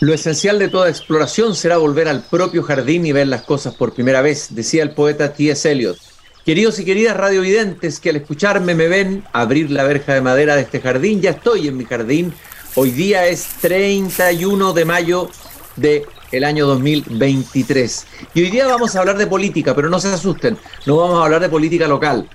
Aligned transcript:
Lo 0.00 0.14
esencial 0.14 0.60
de 0.60 0.68
toda 0.68 0.88
exploración 0.88 1.56
será 1.56 1.76
volver 1.76 2.06
al 2.06 2.22
propio 2.22 2.62
jardín 2.62 3.04
y 3.04 3.10
ver 3.10 3.26
las 3.26 3.42
cosas 3.42 3.74
por 3.74 3.94
primera 3.94 4.22
vez, 4.22 4.46
decía 4.50 4.84
el 4.84 4.92
poeta 4.92 5.32
T.S. 5.32 5.68
Eliot. 5.68 5.98
Queridos 6.44 6.78
y 6.78 6.84
queridas 6.84 7.16
radiovidentes 7.16 7.98
que 7.98 8.10
al 8.10 8.16
escucharme 8.16 8.76
me 8.76 8.86
ven 8.86 9.24
abrir 9.32 9.72
la 9.72 9.82
verja 9.82 10.14
de 10.14 10.20
madera 10.20 10.54
de 10.54 10.62
este 10.62 10.80
jardín, 10.80 11.20
ya 11.20 11.30
estoy 11.30 11.66
en 11.66 11.76
mi 11.76 11.84
jardín. 11.84 12.32
Hoy 12.76 12.92
día 12.92 13.26
es 13.26 13.48
31 13.60 14.72
de 14.72 14.84
mayo 14.84 15.30
de 15.74 16.06
el 16.30 16.44
año 16.44 16.68
2023. 16.68 18.06
Y 18.34 18.42
hoy 18.42 18.50
día 18.50 18.68
vamos 18.68 18.94
a 18.94 19.00
hablar 19.00 19.18
de 19.18 19.26
política, 19.26 19.74
pero 19.74 19.90
no 19.90 19.98
se 19.98 20.08
asusten, 20.08 20.56
no 20.86 20.96
vamos 20.96 21.20
a 21.20 21.24
hablar 21.24 21.40
de 21.40 21.48
política 21.48 21.88
local, 21.88 22.28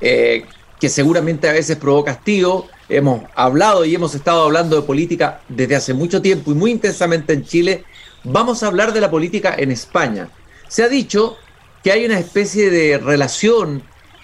eh, 0.00 0.44
que 0.80 0.88
seguramente 0.88 1.48
a 1.48 1.52
veces 1.52 1.76
provoca 1.76 2.10
hastío, 2.10 2.66
hemos 2.88 3.22
hablado 3.34 3.84
y 3.84 3.94
hemos 3.94 4.14
estado 4.14 4.42
hablando 4.42 4.76
de 4.76 4.82
política 4.82 5.40
desde 5.48 5.76
hace 5.76 5.94
mucho 5.94 6.22
tiempo 6.22 6.52
y 6.52 6.54
muy 6.54 6.70
intensamente 6.70 7.32
en 7.32 7.44
Chile, 7.44 7.84
vamos 8.24 8.62
a 8.62 8.68
hablar 8.68 8.92
de 8.92 9.00
la 9.00 9.10
política 9.10 9.54
en 9.56 9.70
España. 9.70 10.28
Se 10.68 10.82
ha 10.82 10.88
dicho 10.88 11.36
que 11.82 11.92
hay 11.92 12.04
una 12.04 12.18
especie 12.18 12.70
de 12.70 12.98
relación 12.98 13.82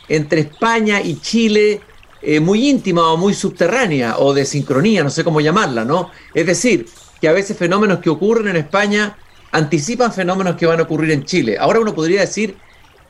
entre 0.08 0.40
España 0.40 1.00
y 1.00 1.20
Chile 1.20 1.80
eh, 2.20 2.40
muy 2.40 2.68
íntima 2.68 3.12
o 3.12 3.16
muy 3.16 3.34
subterránea 3.34 4.18
o 4.18 4.32
de 4.32 4.44
sincronía, 4.44 5.02
no 5.02 5.10
sé 5.10 5.24
cómo 5.24 5.40
llamarla, 5.40 5.84
¿no? 5.84 6.10
Es 6.34 6.46
decir, 6.46 6.86
que 7.20 7.28
a 7.28 7.32
veces 7.32 7.56
fenómenos 7.56 8.00
que 8.00 8.10
ocurren 8.10 8.48
en 8.48 8.56
España 8.56 9.16
anticipan 9.52 10.12
fenómenos 10.12 10.56
que 10.56 10.66
van 10.66 10.80
a 10.80 10.84
ocurrir 10.84 11.12
en 11.12 11.24
Chile. 11.24 11.56
Ahora 11.58 11.80
uno 11.80 11.94
podría 11.94 12.20
decir 12.20 12.56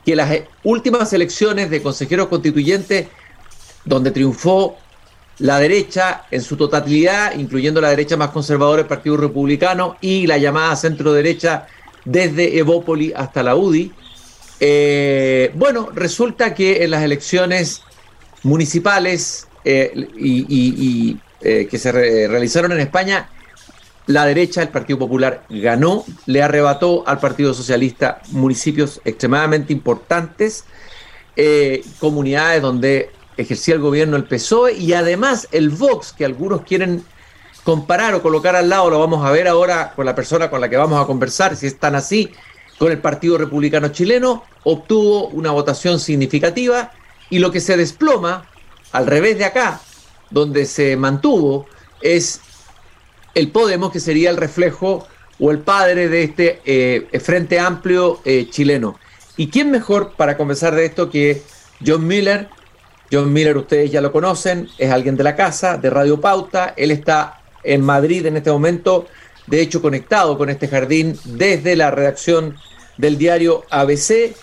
que 0.05 0.15
las 0.15 0.31
últimas 0.63 1.13
elecciones 1.13 1.69
de 1.69 1.81
consejeros 1.81 2.27
constituyentes, 2.27 3.07
donde 3.85 4.11
triunfó 4.11 4.77
la 5.39 5.59
derecha 5.59 6.23
en 6.31 6.41
su 6.41 6.57
totalidad, 6.57 7.35
incluyendo 7.35 7.81
la 7.81 7.89
derecha 7.89 8.17
más 8.17 8.29
conservadora, 8.29 8.81
el 8.81 8.87
Partido 8.87 9.17
Republicano, 9.17 9.97
y 10.01 10.27
la 10.27 10.37
llamada 10.37 10.75
centro-derecha 10.75 11.67
desde 12.05 12.57
Evópoli 12.57 13.13
hasta 13.15 13.43
la 13.43 13.55
UDI. 13.55 13.91
Eh, 14.59 15.51
bueno, 15.55 15.89
resulta 15.93 16.53
que 16.53 16.83
en 16.83 16.91
las 16.91 17.03
elecciones 17.03 17.81
municipales 18.43 19.47
eh, 19.65 20.07
y, 20.17 21.17
eh, 21.41 21.67
que 21.69 21.77
se 21.77 21.91
realizaron 21.91 22.71
en 22.73 22.79
España, 22.79 23.29
la 24.05 24.25
derecha, 24.25 24.61
el 24.61 24.69
Partido 24.69 24.99
Popular, 24.99 25.45
ganó, 25.49 26.05
le 26.25 26.43
arrebató 26.43 27.07
al 27.07 27.19
Partido 27.19 27.53
Socialista 27.53 28.21
municipios 28.31 29.01
extremadamente 29.05 29.71
importantes, 29.73 30.65
comunidades 31.99 32.61
donde 32.61 33.09
ejercía 33.37 33.75
el 33.75 33.81
gobierno 33.81 34.15
el 34.15 34.25
PSOE 34.25 34.73
y 34.73 34.93
además 34.93 35.47
el 35.51 35.69
Vox, 35.69 36.13
que 36.13 36.25
algunos 36.25 36.61
quieren 36.61 37.03
comparar 37.63 38.13
o 38.13 38.21
colocar 38.21 38.55
al 38.55 38.69
lado, 38.69 38.89
lo 38.89 38.99
vamos 38.99 39.25
a 39.25 39.31
ver 39.31 39.47
ahora 39.47 39.93
con 39.95 40.05
la 40.05 40.15
persona 40.15 40.49
con 40.49 40.61
la 40.61 40.69
que 40.69 40.77
vamos 40.77 41.01
a 41.01 41.07
conversar, 41.07 41.55
si 41.55 41.67
están 41.67 41.95
así, 41.95 42.31
con 42.77 42.91
el 42.91 42.99
Partido 42.99 43.37
Republicano 43.37 43.89
Chileno, 43.89 44.43
obtuvo 44.63 45.27
una 45.27 45.51
votación 45.51 45.99
significativa 45.99 46.91
y 47.29 47.39
lo 47.39 47.51
que 47.51 47.61
se 47.61 47.77
desploma, 47.77 48.49
al 48.91 49.07
revés 49.07 49.37
de 49.37 49.45
acá, 49.45 49.79
donde 50.29 50.65
se 50.65 50.95
mantuvo, 50.97 51.67
es 52.01 52.41
el 53.33 53.49
Podemos, 53.49 53.91
que 53.91 53.99
sería 53.99 54.29
el 54.29 54.37
reflejo 54.37 55.07
o 55.39 55.51
el 55.51 55.59
padre 55.59 56.09
de 56.09 56.23
este 56.23 56.61
eh, 56.65 57.19
Frente 57.19 57.59
Amplio 57.59 58.19
eh, 58.25 58.47
chileno. 58.49 58.99
¿Y 59.35 59.47
quién 59.47 59.71
mejor 59.71 60.13
para 60.15 60.37
conversar 60.37 60.75
de 60.75 60.85
esto 60.85 61.09
que 61.09 61.41
John 61.85 62.05
Miller, 62.05 62.49
John 63.13 63.31
Miller, 63.31 63.55
ustedes 63.57 63.91
ya 63.91 64.01
lo 64.01 64.11
conocen, 64.11 64.67
es 64.79 64.89
alguien 64.89 65.15
de 65.15 65.23
la 65.23 65.35
casa, 65.35 65.77
de 65.77 65.91
Radio 65.91 66.19
Pauta. 66.19 66.73
Él 66.75 66.89
está 66.89 67.43
en 67.63 67.81
Madrid 67.81 68.25
en 68.25 68.37
este 68.37 68.51
momento, 68.51 69.05
de 69.45 69.61
hecho 69.61 69.83
conectado 69.83 70.35
con 70.35 70.49
este 70.49 70.67
jardín 70.67 71.15
desde 71.25 71.75
la 71.75 71.91
redacción 71.91 72.55
del 72.97 73.19
diario 73.19 73.65
ABC. 73.69 74.35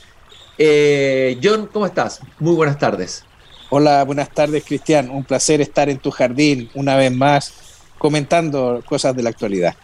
Eh, 0.57 1.37
John, 1.43 1.69
¿cómo 1.73 1.85
estás? 1.85 2.21
Muy 2.39 2.55
buenas 2.55 2.79
tardes. 2.79 3.25
Hola, 3.71 4.05
buenas 4.05 4.31
tardes, 4.31 4.63
Cristian. 4.65 5.11
Un 5.11 5.25
placer 5.25 5.61
estar 5.61 5.89
en 5.89 5.99
tu 5.99 6.13
jardín 6.13 6.71
una 6.75 6.95
vez 6.95 7.11
más 7.11 7.53
comentando 7.99 8.85
cosas 8.87 9.17
de 9.17 9.25
la 9.25 9.31
actualidad. 9.31 9.75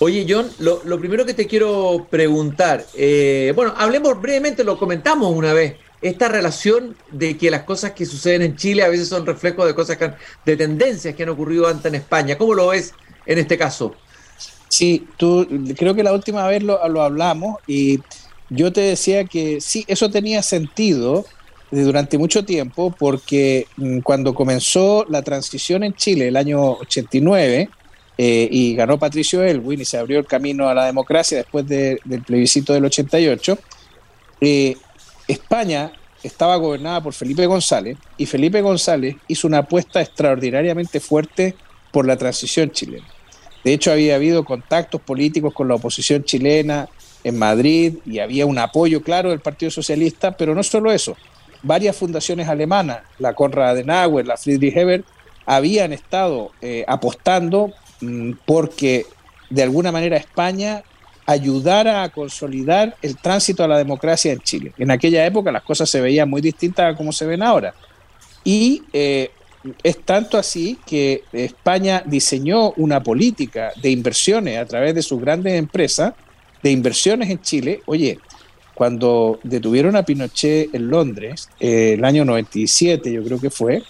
Oye, 0.00 0.26
John, 0.28 0.50
lo, 0.58 0.98
primero 0.98 1.24
que 1.24 1.34
te 1.34 1.46
quiero 1.46 2.08
preguntar, 2.10 2.84
eh, 2.96 3.52
bueno, 3.54 3.72
hablemos 3.76 4.20
brevemente, 4.20 4.64
lo 4.64 4.76
comentamos 4.76 5.32
una 5.32 5.52
vez, 5.52 5.76
esta 6.02 6.28
relación 6.28 6.96
de 7.12 7.38
que 7.38 7.50
las 7.50 7.62
cosas 7.62 7.92
que 7.92 8.04
suceden 8.04 8.42
en 8.42 8.56
Chile 8.56 8.82
a 8.82 8.88
veces 8.88 9.08
son 9.08 9.24
reflejos 9.24 9.66
de 9.66 9.74
cosas 9.74 9.96
de 10.44 10.56
tendencias 10.56 11.14
que 11.14 11.22
han 11.22 11.28
ocurrido 11.28 11.68
antes 11.68 11.86
en 11.86 11.94
España. 11.94 12.36
¿Cómo 12.36 12.54
lo 12.54 12.68
ves 12.68 12.92
en 13.24 13.38
este 13.38 13.56
caso? 13.56 13.94
Sí, 14.68 15.06
tú 15.16 15.46
creo 15.76 15.94
que 15.94 16.02
la 16.02 16.12
última 16.12 16.46
vez 16.48 16.62
lo, 16.62 16.82
hablamos 16.82 17.58
y 17.66 18.00
yo 18.50 18.72
te 18.72 18.80
decía 18.80 19.24
que 19.24 19.60
sí, 19.60 19.84
eso 19.86 20.10
tenía 20.10 20.42
sentido 20.42 21.24
durante 21.70 22.18
mucho 22.18 22.44
tiempo 22.44 22.94
porque 22.98 23.66
mm, 23.76 24.00
cuando 24.00 24.34
comenzó 24.34 25.06
la 25.08 25.22
transición 25.22 25.84
en 25.84 25.94
Chile 25.94 26.28
el 26.28 26.36
año 26.36 26.72
89 26.72 27.70
eh, 28.18 28.48
y 28.50 28.74
ganó 28.74 28.98
Patricio 28.98 29.42
Elwin 29.42 29.80
y 29.80 29.84
se 29.84 29.98
abrió 29.98 30.18
el 30.18 30.26
camino 30.26 30.68
a 30.68 30.74
la 30.74 30.86
democracia 30.86 31.38
después 31.38 31.66
del 31.66 31.98
plebiscito 32.26 32.72
del 32.72 32.84
88, 32.86 33.58
eh, 34.40 34.76
España 35.28 35.92
estaba 36.22 36.56
gobernada 36.56 37.00
por 37.02 37.12
Felipe 37.12 37.46
González 37.46 37.98
y 38.16 38.26
Felipe 38.26 38.60
González 38.60 39.16
hizo 39.28 39.46
una 39.46 39.58
apuesta 39.58 40.00
extraordinariamente 40.00 41.00
fuerte 41.00 41.54
por 41.90 42.06
la 42.06 42.16
transición 42.16 42.70
chilena. 42.70 43.06
De 43.64 43.72
hecho, 43.72 43.92
había 43.92 44.16
habido 44.16 44.44
contactos 44.44 45.00
políticos 45.00 45.54
con 45.54 45.68
la 45.68 45.74
oposición 45.74 46.24
chilena 46.24 46.88
en 47.24 47.38
Madrid 47.38 47.94
y 48.04 48.18
había 48.18 48.46
un 48.46 48.58
apoyo 48.58 49.02
claro 49.02 49.30
del 49.30 49.40
Partido 49.40 49.70
Socialista, 49.70 50.36
pero 50.36 50.54
no 50.54 50.62
solo 50.62 50.90
eso. 50.90 51.16
Varias 51.62 51.96
fundaciones 51.96 52.48
alemanas, 52.48 53.02
la 53.18 53.34
Konrad 53.34 53.70
Adenauer, 53.70 54.26
la 54.26 54.36
Friedrich 54.36 54.76
Hebert, 54.76 55.06
habían 55.46 55.92
estado 55.92 56.50
eh, 56.60 56.84
apostando 56.88 57.72
mm, 58.00 58.32
porque 58.44 59.06
de 59.50 59.62
alguna 59.62 59.92
manera 59.92 60.16
España 60.16 60.82
ayudara 61.26 62.02
a 62.02 62.08
consolidar 62.08 62.96
el 63.02 63.16
tránsito 63.16 63.62
a 63.62 63.68
la 63.68 63.78
democracia 63.78 64.32
en 64.32 64.40
Chile. 64.40 64.72
En 64.78 64.90
aquella 64.90 65.24
época 65.24 65.52
las 65.52 65.62
cosas 65.62 65.88
se 65.88 66.00
veían 66.00 66.28
muy 66.28 66.40
distintas 66.40 66.92
a 66.92 66.96
como 66.96 67.12
se 67.12 67.26
ven 67.26 67.42
ahora. 67.42 67.74
Y 68.44 68.82
eh, 68.92 69.30
es 69.82 69.98
tanto 70.04 70.36
así 70.36 70.78
que 70.84 71.22
España 71.32 72.02
diseñó 72.04 72.72
una 72.72 73.02
política 73.02 73.72
de 73.80 73.90
inversiones 73.90 74.58
a 74.58 74.66
través 74.66 74.94
de 74.94 75.02
sus 75.02 75.20
grandes 75.20 75.54
empresas, 75.54 76.14
de 76.62 76.70
inversiones 76.70 77.30
en 77.30 77.40
Chile. 77.40 77.82
Oye, 77.86 78.18
cuando 78.74 79.38
detuvieron 79.44 79.94
a 79.94 80.02
Pinochet 80.02 80.74
en 80.74 80.88
Londres, 80.88 81.48
eh, 81.60 81.94
el 81.94 82.04
año 82.04 82.24
97 82.24 83.12
yo 83.12 83.22
creo 83.22 83.40
que 83.40 83.50
fue, 83.50 83.82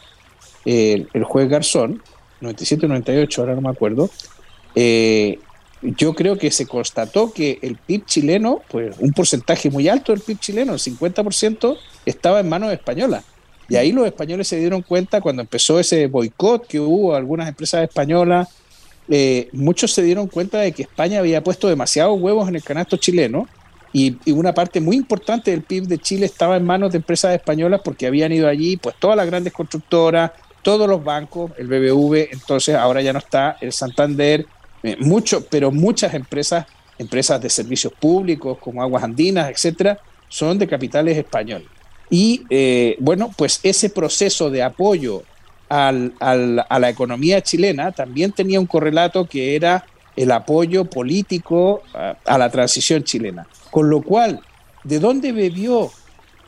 el 0.65 1.25
juez 1.25 1.49
Garzón, 1.49 2.03
97 2.41 2.87
98, 2.87 3.41
ahora 3.41 3.55
no 3.55 3.63
me 3.63 3.71
acuerdo, 3.71 4.11
eh, 4.75 5.39
yo 5.83 6.15
creo 6.15 6.39
que 6.39 6.51
se 6.51 6.67
constató 6.67 7.33
que 7.33 7.59
el 7.63 7.77
PIB 7.77 8.05
chileno, 8.07 8.63
pues 8.69 8.97
un 9.01 9.13
porcentaje 9.13 9.69
muy 9.69 9.89
alto 9.89 10.13
del 10.13 10.21
PIB 10.21 10.39
chileno, 10.39 10.73
el 10.75 10.79
50%, 10.79 11.77
estaba 12.07 12.41
en 12.41 12.49
manos 12.49 12.73
españolas. 12.73 13.25
Y 13.69 13.77
ahí 13.77 13.93
los 13.93 14.07
españoles 14.07 14.47
se 14.49 14.59
dieron 14.59 14.83
cuenta 14.83 15.21
cuando 15.21 15.43
empezó 15.43 15.81
ese 15.81 16.07
boicot 16.07 16.67
que 16.67 16.79
hubo 16.79 17.15
a 17.15 17.19
algunas 17.19 17.49
empresas 17.49 17.83
españolas, 17.83 18.49
eh, 19.09 19.49
muchos 19.53 19.93
se 19.93 20.03
dieron 20.03 20.29
cuenta 20.29 20.59
de 20.59 20.73
que 20.73 20.83
España 20.83 21.19
había 21.19 21.43
puesto 21.43 21.69
demasiados 21.69 22.21
huevos 22.21 22.49
en 22.49 22.55
el 22.55 22.63
canasto 22.63 22.97
chileno 22.97 23.49
y, 23.93 24.17
y, 24.25 24.31
una 24.31 24.55
parte 24.55 24.81
muy 24.81 24.97
importante 24.97 25.51
del 25.51 25.63
PIB 25.63 25.85
de 25.85 25.99
Chile 25.99 26.27
estaba 26.27 26.57
en 26.57 26.65
manos 26.65 26.93
de 26.93 26.99
empresas 26.99 27.35
españolas 27.35 27.81
porque 27.85 28.07
habían 28.07 28.33
ido 28.33 28.49
allí 28.49 28.77
pues 28.77 28.95
todas 28.99 29.17
las 29.17 29.27
grandes 29.27 29.53
constructoras, 29.53 30.31
todos 30.63 30.89
los 30.89 31.03
bancos, 31.03 31.51
el 31.59 31.67
BBV, 31.67 32.29
entonces 32.33 32.77
ahora 32.77 33.03
ya 33.03 33.13
no 33.13 33.19
está 33.19 33.57
el 33.61 33.73
Santander, 33.73 34.47
eh, 34.83 34.97
mucho, 34.99 35.47
pero 35.47 35.71
muchas 35.71 36.15
empresas, 36.15 36.67
empresas 36.99 37.41
de 37.41 37.49
servicios 37.49 37.93
públicos 37.93 38.59
como 38.59 38.83
Aguas 38.83 39.05
Andinas, 39.05 39.51
etcétera, 39.51 39.99
son 40.29 40.59
de 40.59 40.67
capitales 40.67 41.17
españoles. 41.17 41.69
Y 42.11 42.43
eh, 42.51 42.97
bueno, 42.99 43.31
pues 43.37 43.61
ese 43.63 43.91
proceso 43.91 44.51
de 44.51 44.63
apoyo 44.63 45.23
al, 45.69 46.13
a 46.21 46.79
la 46.79 46.91
economía 46.91 47.41
chilena 47.41 47.93
también 47.93 48.33
tenía 48.33 48.61
un 48.61 48.67
correlato 48.67 49.27
que 49.27 49.57
era 49.57 49.87
el 50.17 50.31
apoyo 50.31 50.85
político 50.85 51.83
a, 51.95 52.17
a 52.27 52.39
la 52.39 52.51
transición 52.51 53.05
chilena. 53.05 53.47
Con 53.71 53.89
lo 53.89 54.03
cual, 54.03 54.41
¿de 54.85 54.99
dónde 54.99 55.33
bebió 55.33 55.91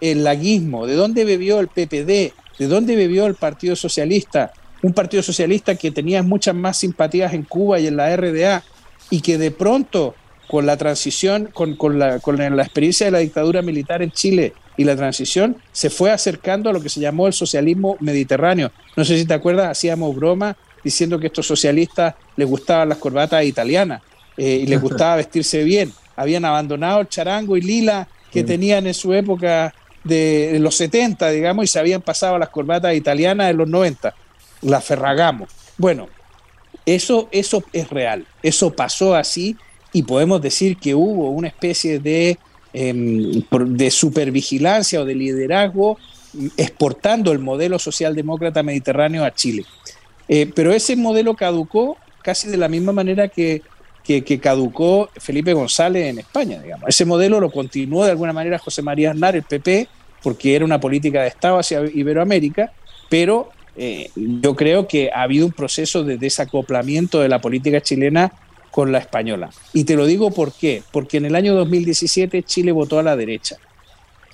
el 0.01 0.25
laguismo? 0.25 0.87
¿De 0.87 0.95
dónde 0.95 1.25
bebió 1.25 1.61
el 1.61 1.69
PPD? 1.69 2.35
¿De 2.59 2.67
dónde 2.69 2.97
bebió 2.97 3.27
el 3.27 3.35
Partido 3.35 3.75
Socialista? 3.77 4.53
Un 4.85 4.93
partido 4.93 5.23
socialista 5.23 5.77
que 5.77 5.91
tenía 5.91 6.23
muchas 6.23 6.55
más 6.55 6.77
simpatías 6.77 7.33
en 7.33 7.45
Cuba 7.45 7.81
y 7.81 7.87
en 7.87 7.97
la 7.97 8.15
RDA 8.15 8.63
y 9.09 9.23
que 9.23 9.39
de 9.39 9.51
pronto 9.51 10.15
con 10.47 10.67
la 10.67 10.77
transición, 10.77 11.49
con, 11.55 11.99
la, 11.99 12.21
con 12.21 12.37
la 12.37 12.63
experiencia 12.63 13.07
de 13.07 13.11
la 13.11 13.21
dictadura 13.21 13.63
militar 13.63 14.03
en 14.03 14.11
Chile 14.11 14.53
y 14.77 14.85
la 14.85 14.95
transición, 14.95 15.57
se 15.73 15.89
fue 15.89 16.11
acercando 16.11 16.69
a 16.69 16.73
lo 16.75 16.83
que 16.83 16.91
se 16.91 17.01
llamó 17.01 17.27
el 17.27 17.33
socialismo 17.33 17.97
mediterráneo. 18.01 18.73
No 18.95 19.07
sé 19.07 19.17
si 19.17 19.25
te 19.25 19.33
acuerdas, 19.33 19.71
hacíamos 19.71 20.15
broma 20.15 20.55
diciendo 20.85 21.19
que 21.19 21.27
a 21.27 21.29
estos 21.29 21.47
socialistas 21.47 22.15
les 22.37 22.47
gustaban 22.47 22.91
las 22.91 22.99
corbatas 22.99 23.43
italianas. 23.43 24.03
eh, 24.37 24.61
y 24.65 24.67
les 24.67 24.81
gustaba 24.83 25.17
vestirse 25.17 25.65
bien. 25.65 25.95
Habían 26.15 26.45
abandonado 26.45 27.01
el 27.01 27.09
charango 27.09 27.57
y 27.57 27.63
lila 27.63 28.07
que 28.31 28.45
tenían 28.45 28.87
en 28.87 28.93
su 28.93 29.15
época 29.15 29.73
de, 30.05 30.59
los 30.61 30.77
70, 30.77 31.31
digamos, 31.31 31.65
y 31.65 31.69
se 31.69 31.79
habían 31.79 32.03
pasado 32.03 32.37
a 32.37 32.39
las 32.39 32.51
corbatas 32.51 32.95
italianas 32.95 33.51
en 33.51 33.57
los 33.57 33.69
90, 33.69 34.15
la 34.65 34.81
Ferragamo. 34.81 35.47
Bueno, 35.79 36.09
eso, 36.87 37.29
eso 37.31 37.63
es 37.73 37.89
real, 37.91 38.27
eso 38.43 38.75
pasó 38.75 39.15
así 39.15 39.57
y 39.93 40.03
podemos 40.03 40.43
decir 40.43 40.77
que 40.77 40.95
hubo 40.95 41.31
una 41.31 41.49
especie 41.49 42.01
de, 42.01 42.39
em, 42.73 43.43
de 43.51 43.91
supervigilancia 43.91 45.01
o 45.01 45.05
de 45.05 45.15
liderazgo 45.15 45.99
exportando 46.57 47.33
el 47.33 47.39
modelo 47.39 47.79
socialdemócrata 47.79 48.63
mediterráneo 48.63 49.25
a 49.25 49.33
Chile. 49.33 49.65
Eh, 50.29 50.51
pero 50.55 50.73
ese 50.73 50.97
modelo 50.97 51.35
caducó 51.35 51.97
casi 52.23 52.49
de 52.49 52.57
la 52.57 52.69
misma 52.69 52.93
manera 52.93 53.29
que, 53.29 53.63
que, 54.03 54.41
caducó 54.41 55.11
Felipe 55.17 55.53
González 55.53 56.07
en 56.07 56.19
España, 56.19 56.61
digamos. 56.61 56.89
Ese 56.89 57.05
modelo 57.05 57.41
lo 57.41 57.51
continuó 57.51 58.05
de 58.05 58.11
alguna 58.11 58.33
manera 58.33 58.59
José 58.59 58.83
María 58.83 59.13
Aznar, 59.13 59.37
el 59.37 59.43
PP, 59.43 59.89
porque 60.23 60.57
era 60.57 60.65
una 60.65 60.81
política 60.81 61.23
de 61.23 61.29
Estado 61.29 61.59
hacia 61.59 61.83
Iberoamérica, 61.83 62.73
pero 63.09 63.51
eh, 63.77 64.11
yo 64.17 64.55
creo 64.55 64.87
que 64.87 65.11
ha 65.13 65.23
habido 65.23 65.47
un 65.47 65.53
proceso 65.53 66.05
de 66.05 66.17
desacoplamiento 66.17 67.21
de 67.21 67.29
la 67.29 67.41
política 67.41 67.81
chilena 67.81 68.33
con 68.71 68.93
la 68.93 68.99
española. 68.99 69.51
Y 69.73 69.85
te 69.85 69.97
lo 69.97 70.07
digo 70.07 70.31
por 70.31 70.53
qué, 70.53 70.83
porque 70.93 71.19
en 71.19 71.27
el 71.27 71.35
año 71.35 71.55
2017 71.55 72.43
Chile 72.43 72.73
votó 72.73 72.99
a 72.99 73.03
la 73.03 73.17
derecha 73.17 73.57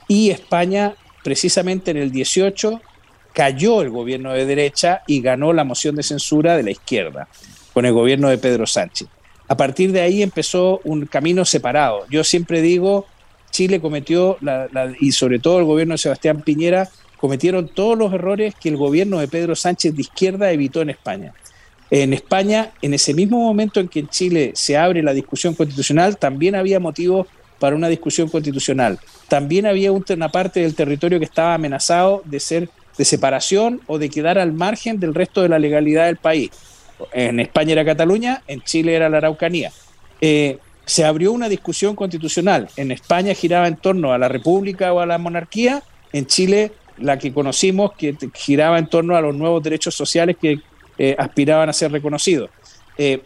y 0.08 0.30
España 0.30 0.94
precisamente 1.22 1.90
en 1.90 1.98
el 1.98 2.10
18 2.10 2.80
cayó 3.32 3.82
el 3.82 3.90
gobierno 3.90 4.32
de 4.32 4.46
derecha 4.46 5.02
y 5.06 5.20
ganó 5.20 5.52
la 5.52 5.64
moción 5.64 5.94
de 5.94 6.02
censura 6.02 6.56
de 6.56 6.62
la 6.62 6.70
izquierda 6.70 7.28
con 7.72 7.86
el 7.86 7.92
gobierno 7.92 8.28
de 8.28 8.38
Pedro 8.38 8.66
Sánchez. 8.66 9.08
A 9.46 9.56
partir 9.56 9.92
de 9.92 10.00
ahí 10.00 10.22
empezó 10.22 10.80
un 10.84 11.06
camino 11.06 11.44
separado. 11.44 12.06
Yo 12.10 12.24
siempre 12.24 12.62
digo, 12.62 13.06
Chile 13.50 13.80
cometió, 13.80 14.38
y 15.00 15.12
sobre 15.12 15.38
todo 15.38 15.58
el 15.58 15.64
gobierno 15.64 15.94
de 15.94 15.98
Sebastián 15.98 16.42
Piñera, 16.42 16.88
cometieron 17.20 17.68
todos 17.68 17.98
los 17.98 18.12
errores 18.12 18.54
que 18.54 18.70
el 18.70 18.76
gobierno 18.76 19.18
de 19.18 19.28
Pedro 19.28 19.54
Sánchez 19.54 19.94
de 19.94 20.02
izquierda 20.02 20.50
evitó 20.50 20.80
en 20.80 20.90
España. 20.90 21.34
En 21.90 22.12
España, 22.12 22.70
en 22.82 22.94
ese 22.94 23.14
mismo 23.14 23.38
momento 23.38 23.80
en 23.80 23.88
que 23.88 24.00
en 24.00 24.08
Chile 24.08 24.52
se 24.54 24.76
abre 24.76 25.02
la 25.02 25.12
discusión 25.12 25.54
constitucional, 25.54 26.16
también 26.16 26.54
había 26.54 26.80
motivos 26.80 27.26
para 27.58 27.76
una 27.76 27.88
discusión 27.88 28.28
constitucional. 28.28 28.98
También 29.28 29.66
había 29.66 29.92
una 29.92 30.30
parte 30.30 30.60
del 30.60 30.74
territorio 30.74 31.18
que 31.18 31.26
estaba 31.26 31.54
amenazado 31.54 32.22
de 32.24 32.40
ser 32.40 32.70
de 32.96 33.04
separación 33.04 33.80
o 33.86 33.98
de 33.98 34.08
quedar 34.08 34.38
al 34.38 34.52
margen 34.52 35.00
del 35.00 35.14
resto 35.14 35.42
de 35.42 35.48
la 35.48 35.58
legalidad 35.58 36.06
del 36.06 36.16
país. 36.16 36.50
En 37.12 37.40
España 37.40 37.72
era 37.72 37.84
Cataluña, 37.84 38.42
en 38.46 38.62
Chile 38.62 38.94
era 38.94 39.08
la 39.08 39.18
Araucanía. 39.18 39.72
Eh, 40.20 40.58
se 40.84 41.04
abrió 41.04 41.32
una 41.32 41.48
discusión 41.48 41.94
constitucional. 41.94 42.68
En 42.76 42.90
España 42.90 43.34
giraba 43.34 43.68
en 43.68 43.76
torno 43.76 44.12
a 44.12 44.18
la 44.18 44.28
república 44.28 44.92
o 44.92 45.00
a 45.00 45.06
la 45.06 45.18
monarquía. 45.18 45.82
En 46.12 46.26
Chile, 46.26 46.72
la 47.00 47.18
que 47.18 47.32
conocimos, 47.32 47.92
que 47.92 48.16
giraba 48.34 48.78
en 48.78 48.86
torno 48.86 49.16
a 49.16 49.20
los 49.20 49.34
nuevos 49.34 49.62
derechos 49.62 49.94
sociales 49.94 50.36
que 50.40 50.60
eh, 50.98 51.16
aspiraban 51.18 51.68
a 51.68 51.72
ser 51.72 51.90
reconocidos. 51.92 52.50
Eh, 52.98 53.22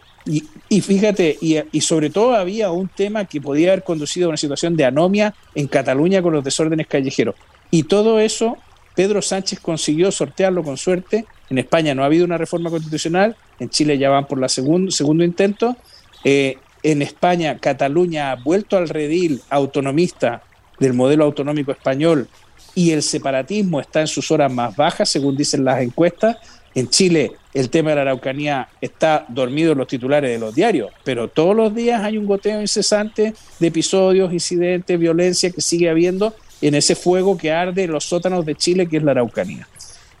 y, 0.69 0.81
fíjate, 0.81 1.37
y, 1.39 1.81
sobre 1.81 2.09
todo 2.09 2.33
había 2.33 2.71
un 2.71 2.87
tema 2.87 3.25
que 3.25 3.39
podía 3.39 3.73
haber 3.73 3.83
conducido 3.83 4.25
a 4.25 4.29
una 4.29 4.37
situación 4.37 4.75
de 4.75 4.83
anomia 4.83 5.35
en 5.53 5.67
Cataluña 5.67 6.23
con 6.23 6.33
los 6.33 6.43
desórdenes 6.43 6.87
callejeros. 6.87 7.35
Y 7.69 7.83
todo 7.83 8.19
eso 8.19 8.57
Pedro 8.95 9.21
Sánchez 9.21 9.59
consiguió 9.59 10.11
sortearlo 10.11 10.63
con 10.63 10.77
suerte. 10.77 11.25
En 11.49 11.59
España 11.59 11.93
no 11.93 12.01
ha 12.01 12.07
habido 12.07 12.25
una 12.25 12.39
reforma 12.39 12.71
constitucional, 12.71 13.35
en 13.59 13.69
Chile 13.69 13.99
ya 13.99 14.09
van 14.09 14.25
por 14.25 14.39
la 14.39 14.49
segundo 14.49 15.23
intento. 15.23 15.75
Eh, 16.23 16.57
en 16.81 17.01
España, 17.01 17.59
Cataluña 17.59 18.31
ha 18.31 18.35
vuelto 18.35 18.77
al 18.77 18.89
redil 18.89 19.41
autonomista 19.49 20.41
del 20.79 20.93
modelo 20.93 21.25
autonómico 21.25 21.71
español 21.71 22.29
y 22.75 22.91
el 22.91 23.01
separatismo 23.01 23.79
está 23.79 24.01
en 24.01 24.07
sus 24.07 24.29
horas 24.29 24.51
más 24.51 24.75
bajas, 24.75 25.09
según 25.09 25.35
dicen 25.37 25.63
las 25.63 25.81
encuestas. 25.81 26.37
En 26.75 26.89
Chile, 26.89 27.31
el 27.53 27.69
tema 27.69 27.91
de 27.91 27.95
la 27.95 28.01
Araucanía 28.01 28.67
está 28.81 29.25
dormido 29.29 29.71
en 29.71 29.77
los 29.77 29.87
titulares 29.87 30.29
de 30.29 30.37
los 30.37 30.53
diarios, 30.53 30.91
pero 31.05 31.29
todos 31.29 31.55
los 31.55 31.73
días 31.73 32.03
hay 32.03 32.17
un 32.17 32.25
goteo 32.25 32.59
incesante 32.59 33.33
de 33.59 33.67
episodios, 33.67 34.33
incidentes, 34.33 34.99
violencia 34.99 35.49
que 35.49 35.61
sigue 35.61 35.89
habiendo 35.89 36.35
en 36.61 36.75
ese 36.75 36.95
fuego 36.95 37.37
que 37.37 37.53
arde 37.53 37.83
en 37.83 37.93
los 37.93 38.03
sótanos 38.03 38.45
de 38.45 38.55
Chile, 38.55 38.87
que 38.87 38.97
es 38.97 39.03
la 39.03 39.11
Araucanía. 39.11 39.65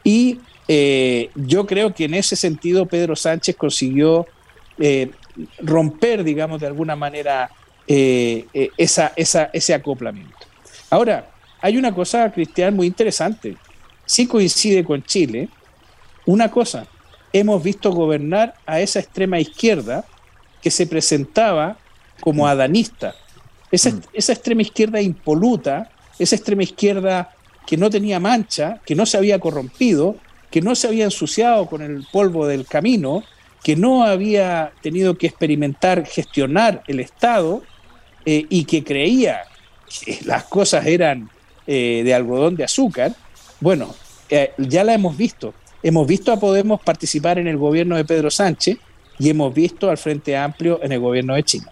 Y 0.01 0.39
eh, 0.69 1.29
yo 1.35 1.65
creo 1.65 1.93
que 1.93 2.05
en 2.05 2.13
ese 2.13 2.37
sentido 2.37 2.85
Pedro 2.85 3.17
Sánchez 3.17 3.57
consiguió 3.57 4.25
eh, 4.79 5.11
romper, 5.59 6.23
digamos, 6.23 6.61
de 6.61 6.67
alguna 6.67 6.95
manera 6.95 7.51
eh, 7.85 8.45
ese 8.77 9.73
acoplamiento. 9.73 10.37
Ahora, 10.89 11.34
hay 11.65 11.77
una 11.77 11.95
cosa, 11.95 12.31
Cristian, 12.31 12.75
muy 12.75 12.85
interesante. 12.85 13.57
Sí 14.05 14.27
coincide 14.27 14.83
con 14.83 15.01
Chile. 15.01 15.49
Una 16.27 16.51
cosa, 16.51 16.85
hemos 17.33 17.63
visto 17.63 17.91
gobernar 17.91 18.53
a 18.67 18.79
esa 18.81 18.99
extrema 18.99 19.39
izquierda 19.39 20.05
que 20.61 20.69
se 20.69 20.85
presentaba 20.85 21.79
como 22.19 22.47
adanista. 22.47 23.15
Esa, 23.71 23.89
mm. 23.89 24.01
esa 24.13 24.33
extrema 24.33 24.61
izquierda 24.61 25.01
impoluta 25.01 25.89
esa 26.19 26.35
extrema 26.35 26.61
izquierda 26.61 27.35
que 27.65 27.77
no 27.77 27.89
tenía 27.89 28.19
mancha, 28.19 28.79
que 28.85 28.93
no 28.93 29.07
se 29.07 29.17
había 29.17 29.39
corrompido, 29.39 30.17
que 30.51 30.61
no 30.61 30.75
se 30.75 30.85
había 30.85 31.05
ensuciado 31.05 31.65
con 31.65 31.81
el 31.81 32.05
polvo 32.11 32.45
del 32.45 32.67
camino, 32.67 33.23
que 33.63 33.75
no 33.75 34.03
había 34.03 34.71
tenido 34.83 35.17
que 35.17 35.25
experimentar, 35.25 36.05
gestionar 36.05 36.83
el 36.85 36.99
Estado 36.99 37.63
eh, 38.23 38.45
y 38.49 38.65
que 38.65 38.83
creía 38.83 39.41
que 39.89 40.19
las 40.25 40.43
cosas 40.43 40.85
eran 40.85 41.31
eh, 41.67 42.01
de 42.03 42.13
algodón 42.13 42.55
de 42.55 42.63
azúcar, 42.63 43.13
bueno, 43.59 43.95
eh, 44.29 44.53
ya 44.57 44.83
la 44.83 44.93
hemos 44.93 45.15
visto. 45.17 45.53
Hemos 45.83 46.07
visto 46.07 46.31
a 46.31 46.39
Podemos 46.39 46.81
participar 46.81 47.37
en 47.37 47.47
el 47.47 47.57
gobierno 47.57 47.95
de 47.95 48.05
Pedro 48.05 48.31
Sánchez 48.31 48.77
y 49.19 49.29
hemos 49.29 49.53
visto 49.53 49.89
al 49.89 49.97
Frente 49.97 50.35
Amplio 50.35 50.79
en 50.81 50.91
el 50.91 50.99
gobierno 50.99 51.35
de 51.35 51.43
China. 51.43 51.69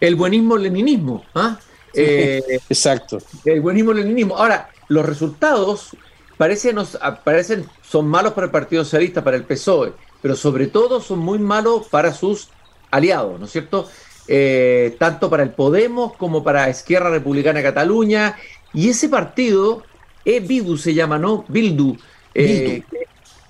El 0.00 0.16
buenismo-leninismo, 0.16 1.24
¿ah? 1.34 1.58
Eh, 1.92 2.42
Exacto. 2.68 3.18
El 3.44 3.60
buenismo 3.60 3.92
leninismo. 3.92 4.36
Ahora, 4.36 4.70
los 4.88 5.04
resultados 5.04 5.90
parecen, 6.36 6.76
parecen, 7.24 7.66
son 7.82 8.06
malos 8.06 8.32
para 8.32 8.46
el 8.46 8.50
Partido 8.50 8.84
Socialista, 8.84 9.22
para 9.22 9.36
el 9.36 9.44
PSOE, 9.44 9.92
pero 10.22 10.36
sobre 10.36 10.68
todo 10.68 11.00
son 11.00 11.18
muy 11.18 11.38
malos 11.38 11.88
para 11.88 12.14
sus 12.14 12.48
aliados, 12.90 13.38
¿no 13.38 13.46
es 13.46 13.52
cierto? 13.52 13.88
Eh, 14.28 14.96
tanto 14.98 15.28
para 15.28 15.42
el 15.42 15.50
Podemos 15.50 16.16
como 16.16 16.44
para 16.44 16.70
Izquierda 16.70 17.10
Republicana 17.10 17.58
de 17.58 17.64
Cataluña. 17.64 18.36
Y 18.72 18.88
ese 18.88 19.08
partido, 19.08 19.82
e 20.24 20.40
Bidu 20.40 20.76
se 20.76 20.94
llama, 20.94 21.18
¿no? 21.18 21.44
Bildu. 21.48 21.96
Eh, 22.34 22.82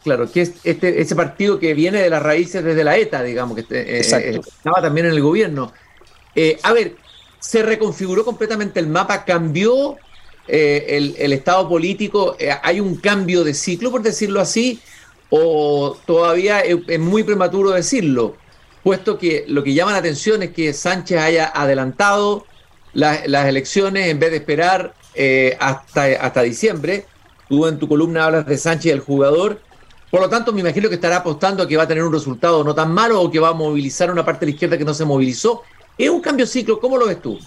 claro, 0.02 0.30
que 0.30 0.42
es 0.42 0.54
este, 0.64 1.00
ese 1.00 1.14
partido 1.14 1.58
que 1.58 1.74
viene 1.74 2.00
de 2.00 2.10
las 2.10 2.22
raíces 2.22 2.64
desde 2.64 2.84
la 2.84 2.96
ETA, 2.96 3.22
digamos, 3.22 3.56
que 3.56 3.98
estaba 3.98 4.80
también 4.80 5.06
en 5.06 5.12
el 5.12 5.20
gobierno. 5.20 5.72
a 6.62 6.72
ver, 6.72 6.96
se 7.40 7.62
reconfiguró 7.62 8.24
completamente 8.24 8.78
el 8.78 8.86
mapa, 8.86 9.24
cambió 9.24 9.96
eh, 10.46 11.14
el, 11.18 11.32
estado 11.32 11.68
político, 11.68 12.36
eh, 12.38 12.50
hay 12.62 12.80
un 12.80 12.96
cambio 12.96 13.44
de 13.44 13.54
ciclo, 13.54 13.90
por 13.90 14.02
decirlo 14.02 14.40
así, 14.40 14.80
o 15.30 15.96
todavía 16.06 16.60
es, 16.60 16.98
muy 16.98 17.22
prematuro 17.22 17.70
decirlo, 17.70 18.36
puesto 18.82 19.16
que 19.16 19.44
lo 19.48 19.62
que 19.62 19.74
llama 19.74 19.92
la 19.92 19.98
atención 19.98 20.42
es 20.42 20.50
que 20.50 20.72
Sánchez 20.72 21.18
haya 21.18 21.52
adelantado 21.54 22.46
las 22.92 23.46
elecciones 23.46 24.08
en 24.08 24.18
vez 24.18 24.32
de 24.32 24.38
esperar 24.38 24.94
eh, 25.14 25.56
hasta, 25.60 26.04
hasta 26.20 26.42
diciembre. 26.42 27.06
Tú 27.48 27.66
en 27.66 27.78
tu 27.78 27.88
columna 27.88 28.26
hablas 28.26 28.46
de 28.46 28.56
Sánchez, 28.56 28.92
el 28.92 29.00
jugador. 29.00 29.60
Por 30.10 30.20
lo 30.20 30.28
tanto, 30.28 30.52
me 30.52 30.60
imagino 30.60 30.88
que 30.88 30.96
estará 30.96 31.18
apostando 31.18 31.62
a 31.62 31.68
que 31.68 31.76
va 31.76 31.84
a 31.84 31.88
tener 31.88 32.04
un 32.04 32.12
resultado 32.12 32.64
no 32.64 32.74
tan 32.74 32.92
malo 32.92 33.20
o 33.20 33.30
que 33.30 33.38
va 33.38 33.48
a 33.48 33.54
movilizar 33.54 34.10
una 34.10 34.24
parte 34.24 34.46
de 34.46 34.52
la 34.52 34.54
izquierda 34.54 34.78
que 34.78 34.84
no 34.84 34.94
se 34.94 35.04
movilizó 35.04 35.62
¿Es 36.00 36.08
un 36.08 36.22
cambio 36.22 36.46
de 36.46 36.50
ciclo? 36.50 36.80
¿Cómo 36.80 36.96
lo 36.96 37.06
ves 37.06 37.20
tú? 37.20 37.38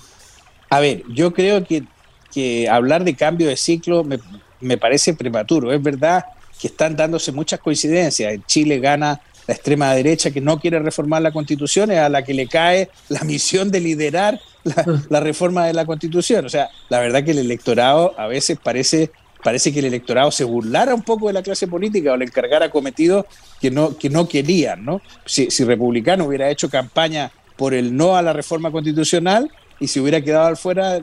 A 0.70 0.80
ver, 0.80 1.02
yo 1.10 1.34
creo 1.34 1.64
que, 1.64 1.84
que 2.32 2.70
hablar 2.70 3.04
de 3.04 3.16
cambio 3.16 3.48
de 3.48 3.58
ciclo 3.58 4.04
me, 4.04 4.20
me 4.60 4.78
parece 4.78 5.16
prematuro. 5.16 5.74
Es 5.74 5.82
verdad 5.82 6.24
que 6.60 6.68
están 6.68 6.96
dándose 6.96 7.32
muchas 7.32 7.60
coincidencias. 7.60 8.32
En 8.32 8.44
Chile 8.44 8.78
gana 8.78 9.20
la 9.48 9.54
extrema 9.54 9.94
derecha 9.94 10.32
que 10.32 10.42
no 10.42 10.60
quiere 10.60 10.80
reformar 10.80 11.22
la 11.22 11.32
constitución, 11.32 11.92
es 11.92 12.00
a 12.00 12.10
la 12.10 12.24
que 12.24 12.34
le 12.34 12.48
cae 12.48 12.90
la 13.10 13.24
misión 13.24 13.72
de 13.72 13.80
liderar 13.80 14.40
la, 15.10 15.20
reforma 15.20 15.66
de 15.66 15.74
la 15.74 15.86
constitución. 15.86 16.46
O 16.46 16.50
sea, 16.50 16.70
la 16.90 17.00
verdad 17.00 17.24
que 17.24 17.32
el 17.32 17.40
electorado 17.40 18.14
a 18.18 18.28
veces 18.28 18.58
parece, 18.62 19.12
parece 19.44 19.74
que 19.74 19.80
el 19.80 19.86
electorado 19.86 20.32
se 20.32 20.44
burlara 20.44 20.96
un 20.96 21.04
poco 21.04 21.28
de 21.28 21.34
la 21.34 21.44
clase 21.44 21.68
política 21.68 22.14
o 22.14 22.18
le 22.18 22.26
encargara 22.26 22.70
cometidos 22.70 23.26
que 23.60 23.72
no, 23.72 23.98
que 23.98 24.10
no 24.10 24.28
querían, 24.28 24.86
¿no? 24.86 25.02
Si, 25.26 25.52
si 25.52 25.64
Republicano 25.64 26.26
hubiera 26.26 26.50
hecho 26.50 26.70
campaña 26.70 27.32
por 27.56 27.74
el 27.74 27.96
no 27.96 28.16
a 28.16 28.22
la 28.22 28.34
reforma 28.34 28.72
constitucional 28.72 29.52
y 29.80 29.88
si 29.88 30.00
hubiera 30.00 30.22
quedado 30.22 30.48
al 30.48 30.58
fuera, 30.58 31.02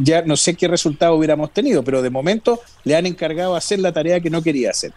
ya 0.00 0.22
no 0.22 0.36
sé 0.36 0.54
qué 0.54 0.68
resultado 0.68 1.16
hubiéramos 1.16 1.52
tenido, 1.52 1.82
pero 1.82 2.02
de 2.02 2.10
momento 2.10 2.60
le 2.84 2.94
han 2.94 3.06
encargado 3.06 3.56
hacer 3.56 3.80
la 3.80 3.92
tarea 3.92 4.20
que 4.20 4.30
no 4.30 4.42
quería 4.42 4.70
hacer. 4.70 4.92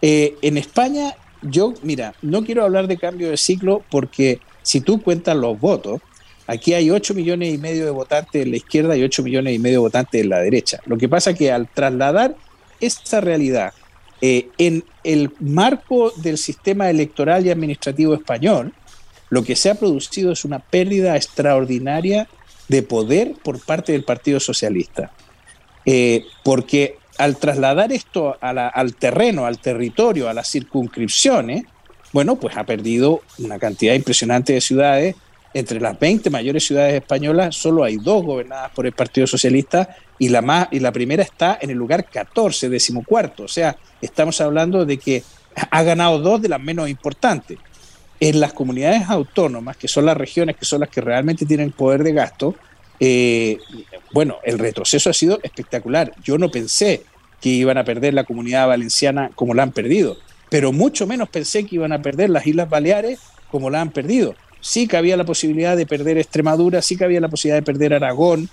Eh, 0.00 0.36
en 0.40 0.56
España, 0.56 1.14
yo, 1.42 1.74
mira, 1.82 2.14
no 2.22 2.44
quiero 2.44 2.64
hablar 2.64 2.86
de 2.86 2.98
cambio 2.98 3.30
de 3.30 3.36
ciclo 3.36 3.82
porque 3.90 4.40
si 4.62 4.80
tú 4.80 5.00
cuentas 5.02 5.36
los 5.36 5.58
votos, 5.58 6.00
aquí 6.46 6.74
hay 6.74 6.90
8 6.90 7.14
millones 7.14 7.54
y 7.54 7.58
medio 7.58 7.84
de 7.84 7.90
votantes 7.90 8.42
en 8.42 8.50
la 8.50 8.56
izquierda 8.56 8.96
y 8.96 9.02
8 9.02 9.22
millones 9.22 9.54
y 9.54 9.58
medio 9.58 9.78
de 9.78 9.84
votantes 9.84 10.20
en 10.20 10.28
la 10.28 10.40
derecha. 10.40 10.80
Lo 10.86 10.98
que 10.98 11.08
pasa 11.08 11.30
es 11.30 11.38
que 11.38 11.52
al 11.52 11.68
trasladar 11.68 12.36
esta 12.80 13.20
realidad 13.20 13.72
eh, 14.20 14.48
en 14.58 14.84
el 15.02 15.30
marco 15.40 16.12
del 16.16 16.36
sistema 16.36 16.90
electoral 16.90 17.46
y 17.46 17.50
administrativo 17.50 18.14
español, 18.14 18.74
lo 19.30 19.42
que 19.44 19.56
se 19.56 19.70
ha 19.70 19.76
producido 19.76 20.32
es 20.32 20.44
una 20.44 20.58
pérdida 20.58 21.16
extraordinaria 21.16 22.28
de 22.68 22.82
poder 22.82 23.34
por 23.42 23.64
parte 23.64 23.92
del 23.92 24.04
Partido 24.04 24.40
Socialista. 24.40 25.10
Eh, 25.86 26.24
porque 26.44 26.98
al 27.20 27.36
trasladar 27.36 27.92
esto 27.92 28.38
al 28.40 28.94
terreno, 28.94 29.44
al 29.44 29.58
territorio, 29.58 30.28
a 30.30 30.32
las 30.32 30.50
circunscripciones, 30.50 31.64
bueno, 32.12 32.36
pues 32.36 32.56
ha 32.56 32.64
perdido 32.64 33.20
una 33.38 33.58
cantidad 33.58 33.94
impresionante 33.94 34.54
de 34.54 34.60
ciudades. 34.60 35.16
Entre 35.52 35.80
las 35.80 35.98
20 35.98 36.30
mayores 36.30 36.64
ciudades 36.64 36.94
españolas, 36.94 37.56
solo 37.56 37.84
hay 37.84 37.96
dos 37.96 38.24
gobernadas 38.24 38.70
por 38.70 38.86
el 38.86 38.92
Partido 38.92 39.26
Socialista 39.26 39.96
y 40.18 40.28
la, 40.28 40.40
más, 40.42 40.68
y 40.70 40.78
la 40.80 40.92
primera 40.92 41.22
está 41.22 41.58
en 41.60 41.70
el 41.70 41.76
lugar 41.76 42.06
14, 42.08 42.68
decimocuarto. 42.68 43.42
O 43.44 43.48
sea, 43.48 43.76
estamos 44.00 44.40
hablando 44.40 44.86
de 44.86 44.96
que 44.96 45.22
ha 45.70 45.82
ganado 45.82 46.20
dos 46.20 46.40
de 46.40 46.48
las 46.48 46.60
menos 46.60 46.88
importantes. 46.88 47.58
En 48.18 48.40
las 48.40 48.52
comunidades 48.52 49.08
autónomas, 49.08 49.76
que 49.76 49.88
son 49.88 50.06
las 50.06 50.16
regiones 50.16 50.56
que 50.56 50.64
son 50.64 50.80
las 50.80 50.88
que 50.88 51.00
realmente 51.00 51.44
tienen 51.44 51.72
poder 51.72 52.02
de 52.02 52.12
gasto, 52.12 52.54
eh, 53.00 53.58
bueno, 54.12 54.38
el 54.44 54.58
retroceso 54.58 55.10
ha 55.10 55.14
sido 55.14 55.40
espectacular. 55.42 56.12
Yo 56.22 56.38
no 56.38 56.50
pensé 56.50 57.02
que 57.40 57.48
iban 57.48 57.78
a 57.78 57.84
perder 57.84 58.14
la 58.14 58.24
comunidad 58.24 58.68
valenciana 58.68 59.30
como 59.34 59.54
la 59.54 59.62
han 59.62 59.72
perdido, 59.72 60.18
pero 60.50 60.72
mucho 60.72 61.06
menos 61.06 61.30
pensé 61.30 61.64
que 61.64 61.76
iban 61.76 61.92
a 61.92 62.02
perder 62.02 62.30
las 62.30 62.46
Islas 62.46 62.68
Baleares 62.68 63.18
como 63.50 63.70
la 63.70 63.80
han 63.80 63.90
perdido. 63.90 64.34
Sí 64.60 64.86
que 64.86 64.98
había 64.98 65.16
la 65.16 65.24
posibilidad 65.24 65.76
de 65.76 65.86
perder 65.86 66.18
Extremadura, 66.18 66.82
sí 66.82 66.96
que 66.96 67.04
había 67.04 67.20
la 67.20 67.28
posibilidad 67.28 67.58
de 67.58 67.64
perder 67.64 67.94
Aragón, 67.94 68.50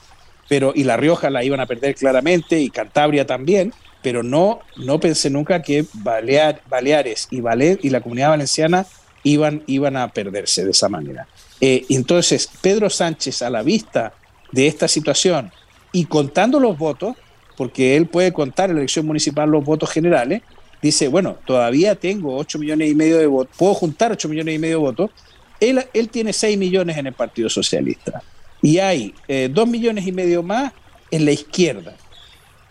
pero 0.47 0.71
y 0.73 0.85
La 0.85 0.95
Rioja 0.95 1.29
la 1.29 1.43
iban 1.43 1.59
a 1.59 1.65
perder 1.65 1.95
claramente 1.95 2.61
y 2.61 2.69
Cantabria 2.69 3.27
también, 3.27 3.73
pero 4.01 4.23
no, 4.23 4.61
no 4.77 5.01
pensé 5.01 5.29
nunca 5.29 5.61
que 5.61 5.85
Baleares 5.93 7.27
y, 7.29 7.39
y 7.39 7.89
la 7.89 7.99
comunidad 7.99 8.29
valenciana 8.29 8.85
iban, 9.23 9.63
iban 9.67 9.97
a 9.97 10.07
perderse 10.13 10.63
de 10.63 10.71
esa 10.71 10.87
manera. 10.87 11.27
Eh, 11.59 11.85
entonces, 11.89 12.49
Pedro 12.61 12.89
Sánchez, 12.89 13.41
a 13.41 13.49
la 13.49 13.63
vista 13.63 14.13
de 14.51 14.67
esta 14.67 14.87
situación 14.87 15.51
y 15.91 16.05
contando 16.05 16.59
los 16.59 16.77
votos, 16.77 17.15
porque 17.55 17.95
él 17.95 18.07
puede 18.07 18.31
contar 18.33 18.69
en 18.69 18.75
la 18.75 18.81
elección 18.81 19.05
municipal 19.05 19.49
los 19.49 19.63
votos 19.63 19.89
generales, 19.89 20.41
dice, 20.81 21.07
bueno, 21.07 21.37
todavía 21.45 21.95
tengo 21.95 22.37
8 22.37 22.59
millones 22.59 22.91
y 22.91 22.95
medio 22.95 23.17
de 23.17 23.25
votos, 23.25 23.55
puedo 23.57 23.73
juntar 23.73 24.11
8 24.11 24.29
millones 24.29 24.55
y 24.55 24.59
medio 24.59 24.77
de 24.77 24.83
votos, 24.83 25.11
él, 25.59 25.83
él 25.93 26.09
tiene 26.09 26.33
6 26.33 26.57
millones 26.57 26.97
en 26.97 27.07
el 27.07 27.13
Partido 27.13 27.49
Socialista 27.49 28.21
y 28.61 28.77
hay 28.79 29.13
eh, 29.27 29.49
2 29.51 29.67
millones 29.67 30.05
y 30.05 30.11
medio 30.11 30.43
más 30.43 30.73
en 31.09 31.25
la 31.25 31.31
izquierda. 31.31 31.95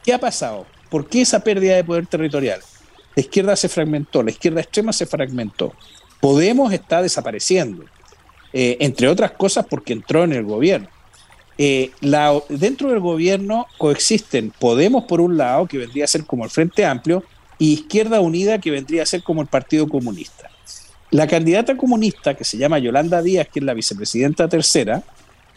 ¿Qué 0.04 0.12
ha 0.12 0.18
pasado? 0.18 0.66
¿Por 0.88 1.08
qué 1.08 1.22
esa 1.22 1.40
pérdida 1.40 1.74
de 1.74 1.84
poder 1.84 2.06
territorial? 2.06 2.60
La 3.16 3.20
izquierda 3.22 3.56
se 3.56 3.68
fragmentó, 3.68 4.22
la 4.22 4.30
izquierda 4.30 4.60
extrema 4.60 4.92
se 4.92 5.06
fragmentó. 5.06 5.72
Podemos 6.20 6.72
está 6.72 7.02
desapareciendo, 7.02 7.84
eh, 8.52 8.76
entre 8.80 9.08
otras 9.08 9.32
cosas 9.32 9.66
porque 9.68 9.94
entró 9.94 10.22
en 10.24 10.32
el 10.32 10.44
gobierno. 10.44 10.88
Eh, 11.58 11.90
dentro 12.50 12.90
del 12.90 13.00
gobierno 13.00 13.66
coexisten 13.78 14.52
Podemos 14.58 15.04
por 15.04 15.20
un 15.20 15.36
lado, 15.36 15.66
que 15.66 15.78
vendría 15.78 16.04
a 16.04 16.08
ser 16.08 16.24
como 16.24 16.44
el 16.44 16.50
Frente 16.50 16.84
Amplio, 16.84 17.24
y 17.58 17.72
Izquierda 17.72 18.20
Unida, 18.20 18.60
que 18.60 18.70
vendría 18.70 19.02
a 19.02 19.06
ser 19.06 19.22
como 19.22 19.40
el 19.40 19.48
Partido 19.48 19.88
Comunista. 19.88 20.50
La 21.10 21.26
candidata 21.26 21.76
comunista, 21.76 22.34
que 22.34 22.44
se 22.44 22.58
llama 22.58 22.78
Yolanda 22.78 23.22
Díaz, 23.22 23.48
que 23.52 23.60
es 23.60 23.64
la 23.64 23.74
vicepresidenta 23.74 24.48
tercera, 24.48 25.02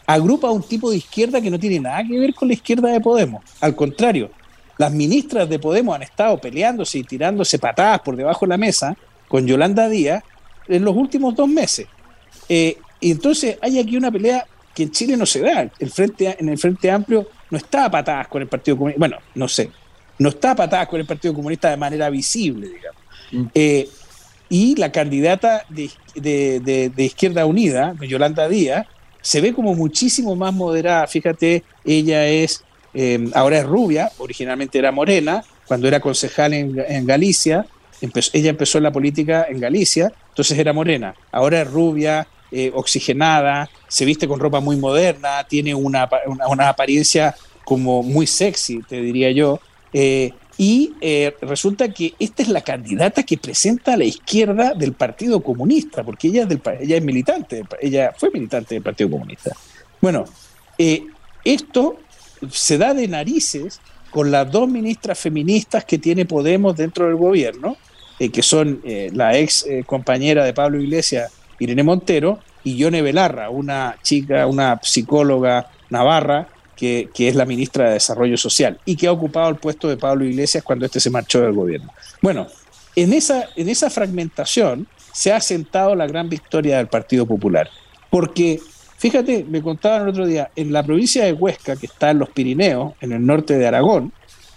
agrupa 0.06 0.50
un 0.50 0.62
tipo 0.62 0.90
de 0.90 0.96
izquierda 0.96 1.40
que 1.40 1.50
no 1.50 1.58
tiene 1.58 1.80
nada 1.80 2.02
que 2.04 2.18
ver 2.18 2.34
con 2.34 2.48
la 2.48 2.54
izquierda 2.54 2.88
de 2.90 3.00
Podemos. 3.00 3.44
Al 3.60 3.76
contrario, 3.76 4.30
las 4.78 4.92
ministras 4.92 5.48
de 5.48 5.58
Podemos 5.58 5.94
han 5.94 6.02
estado 6.02 6.38
peleándose 6.40 6.98
y 6.98 7.04
tirándose 7.04 7.58
patadas 7.58 8.00
por 8.00 8.16
debajo 8.16 8.46
de 8.46 8.50
la 8.50 8.56
mesa 8.56 8.96
con 9.28 9.46
Yolanda 9.46 9.88
Díaz 9.88 10.24
en 10.68 10.84
los 10.84 10.96
últimos 10.96 11.34
dos 11.34 11.48
meses. 11.48 11.86
Eh, 12.48 12.78
y 13.00 13.10
entonces 13.10 13.58
hay 13.60 13.78
aquí 13.78 13.96
una 13.96 14.10
pelea 14.10 14.46
que 14.74 14.84
en 14.84 14.90
Chile 14.90 15.16
no 15.16 15.26
se 15.26 15.40
da. 15.40 15.70
El 15.78 15.90
frente, 15.90 16.36
en 16.38 16.48
el 16.48 16.58
Frente 16.58 16.90
Amplio 16.90 17.28
no 17.50 17.58
está 17.58 17.86
a 17.86 17.90
patadas 17.90 18.28
con 18.28 18.42
el 18.42 18.48
Partido 18.48 18.76
Comunista. 18.76 18.98
Bueno, 18.98 19.18
no 19.34 19.48
sé. 19.48 19.70
No 20.18 20.28
está 20.28 20.52
a 20.52 20.56
patadas 20.56 20.88
con 20.88 21.00
el 21.00 21.06
Partido 21.06 21.34
Comunista 21.34 21.70
de 21.70 21.76
manera 21.76 22.10
visible, 22.10 22.68
digamos. 22.68 23.00
Mm. 23.32 23.44
Eh, 23.54 23.88
y 24.48 24.74
la 24.76 24.90
candidata 24.90 25.64
de, 25.68 26.92
Izquierda 26.96 27.46
Unida, 27.46 27.94
Yolanda 28.00 28.48
Díaz, 28.48 28.86
se 29.22 29.40
ve 29.40 29.54
como 29.54 29.74
muchísimo 29.74 30.34
más 30.34 30.52
moderada. 30.52 31.06
Fíjate, 31.06 31.62
ella 31.84 32.26
es, 32.26 32.64
eh, 32.92 33.30
ahora 33.34 33.58
es 33.58 33.64
rubia, 33.64 34.10
originalmente 34.18 34.78
era 34.78 34.90
morena, 34.90 35.44
cuando 35.66 35.86
era 35.86 36.00
concejal 36.00 36.52
en, 36.52 37.06
Galicia, 37.06 37.64
ella 38.00 38.50
empezó 38.50 38.78
en 38.78 38.84
la 38.84 38.90
política 38.90 39.46
en 39.48 39.60
Galicia, 39.60 40.12
entonces 40.30 40.58
era 40.58 40.72
morena, 40.72 41.14
ahora 41.30 41.62
es 41.62 41.70
rubia, 41.70 42.26
eh, 42.52 42.72
oxigenada, 42.74 43.70
se 43.86 44.04
viste 44.04 44.26
con 44.26 44.40
ropa 44.40 44.58
muy 44.58 44.76
moderna, 44.76 45.46
tiene 45.48 45.72
una, 45.72 46.08
apariencia 46.68 47.36
como 47.64 48.02
muy 48.02 48.26
sexy, 48.26 48.82
te 48.82 49.00
diría 49.00 49.30
yo. 49.30 49.60
Eh, 49.92 50.32
y 50.58 50.92
eh, 51.00 51.32
resulta 51.42 51.92
que 51.92 52.14
esta 52.18 52.42
es 52.42 52.48
la 52.48 52.62
candidata 52.62 53.22
que 53.22 53.38
presenta 53.38 53.94
a 53.94 53.96
la 53.96 54.04
izquierda 54.04 54.74
del 54.74 54.94
Partido 54.94 55.40
Comunista, 55.40 56.02
porque 56.02 56.26
ella 56.26 56.42
es, 56.42 56.48
del, 56.48 56.60
ella 56.80 56.96
es 56.96 57.04
militante, 57.04 57.62
ella 57.80 58.12
fue 58.16 58.32
militante 58.32 58.74
del 58.74 58.82
Partido 58.82 59.10
Comunista. 59.10 59.56
Bueno, 60.00 60.24
esto 61.44 62.00
se 62.50 62.78
da 62.78 62.94
de 62.94 63.06
narices 63.06 63.80
con 64.10 64.32
las 64.32 64.50
dos 64.50 64.68
ministras 64.68 65.20
feministas 65.20 65.84
que 65.84 65.98
tiene 65.98 66.24
Podemos 66.24 66.76
dentro 66.76 67.06
del 67.06 67.14
gobierno, 67.14 67.76
que 68.18 68.42
son 68.42 68.82
la 69.12 69.38
ex 69.38 69.64
compañera 69.86 70.44
de 70.44 70.52
Pablo 70.52 70.80
Iglesias, 70.80 71.32
Irene 71.60 71.82
Montero, 71.82 72.40
y 72.64 72.76
Yone 72.76 73.00
Belarra, 73.00 73.48
una 73.48 73.96
chica, 74.02 74.46
una 74.46 74.80
psicóloga 74.82 75.70
navarra, 75.88 76.48
que, 76.76 77.10
es 77.14 77.34
la 77.34 77.44
ministra 77.44 77.88
de 77.88 77.94
Desarrollo 77.94 78.38
Social 78.38 78.80
y 78.86 78.96
que 78.96 79.06
ha 79.06 79.12
ocupado 79.12 79.50
el 79.50 79.56
puesto 79.56 79.88
de 79.88 79.98
Pablo 79.98 80.24
Iglesias 80.24 80.64
cuando 80.64 80.86
este 80.86 80.98
se 80.98 81.10
marchó 81.10 81.42
del 81.42 81.52
gobierno. 81.52 81.92
Bueno, 82.22 82.46
en 82.96 83.12
esa, 83.12 83.50
en 83.54 83.68
esa 83.68 83.90
fragmentación 83.90 84.86
se 85.12 85.30
ha 85.30 85.36
asentado 85.36 85.94
la 85.94 86.06
gran 86.06 86.30
victoria 86.30 86.78
del 86.78 86.88
Partido 86.88 87.26
Popular, 87.26 87.68
porque 88.08 88.60
fíjate, 88.96 89.44
me 89.44 89.62
contaban 89.62 90.02
el 90.02 90.08
otro 90.08 90.26
día, 90.26 90.50
en 90.56 90.72
la 90.72 90.82
provincia 90.82 91.24
de 91.24 91.34
Huesca, 91.34 91.76
que 91.76 91.86
está 91.86 92.10
en 92.10 92.18
los 92.18 92.30
Pirineos, 92.30 92.94
en 93.02 93.12
el 93.12 93.24
norte 93.24 93.58
de 93.58 93.66
Aragón, 93.66 94.12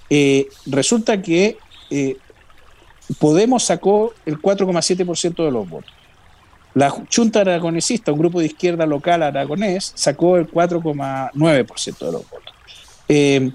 eh, 0.10 0.48
resulta 0.66 1.22
que 1.22 1.58
eh, 1.90 2.18
Podemos 3.20 3.64
sacó 3.64 4.14
el 4.26 4.40
4,7% 4.40 5.44
de 5.46 5.52
los 5.52 5.70
votos. 5.70 5.92
La 6.76 6.90
Junta 6.90 7.42
Aragonesista, 7.42 8.12
un 8.12 8.20
grupo 8.20 8.40
de 8.40 8.48
izquierda 8.48 8.86
local 8.86 9.22
aragonés, 9.22 9.92
sacó 9.96 10.38
el 10.38 10.50
4,9% 10.50 11.98
de 12.00 12.12
los 12.12 12.30
votos. 12.30 12.54
Eh, 13.08 13.52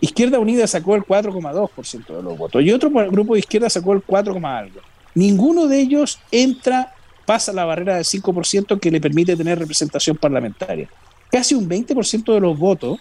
izquierda 0.00 0.38
Unida 0.38 0.66
sacó 0.66 0.94
el 0.94 1.02
4,2% 1.02 2.16
de 2.16 2.22
los 2.22 2.36
votos. 2.36 2.62
Y 2.62 2.70
otro 2.70 2.90
grupo 2.90 3.34
de 3.34 3.40
izquierda 3.40 3.70
sacó 3.70 3.94
el 3.94 4.02
4, 4.02 4.38
algo. 4.46 4.80
Ninguno 5.14 5.66
de 5.66 5.80
ellos 5.80 6.18
entra, 6.30 6.94
pasa 7.24 7.52
la 7.52 7.64
barrera 7.64 7.96
del 7.96 8.04
5% 8.04 8.78
que 8.78 8.90
le 8.90 9.00
permite 9.00 9.34
tener 9.34 9.58
representación 9.58 10.16
parlamentaria. 10.16 10.88
Casi 11.30 11.54
un 11.54 11.68
20% 11.68 12.34
de 12.34 12.40
los 12.40 12.58
votos 12.58 12.98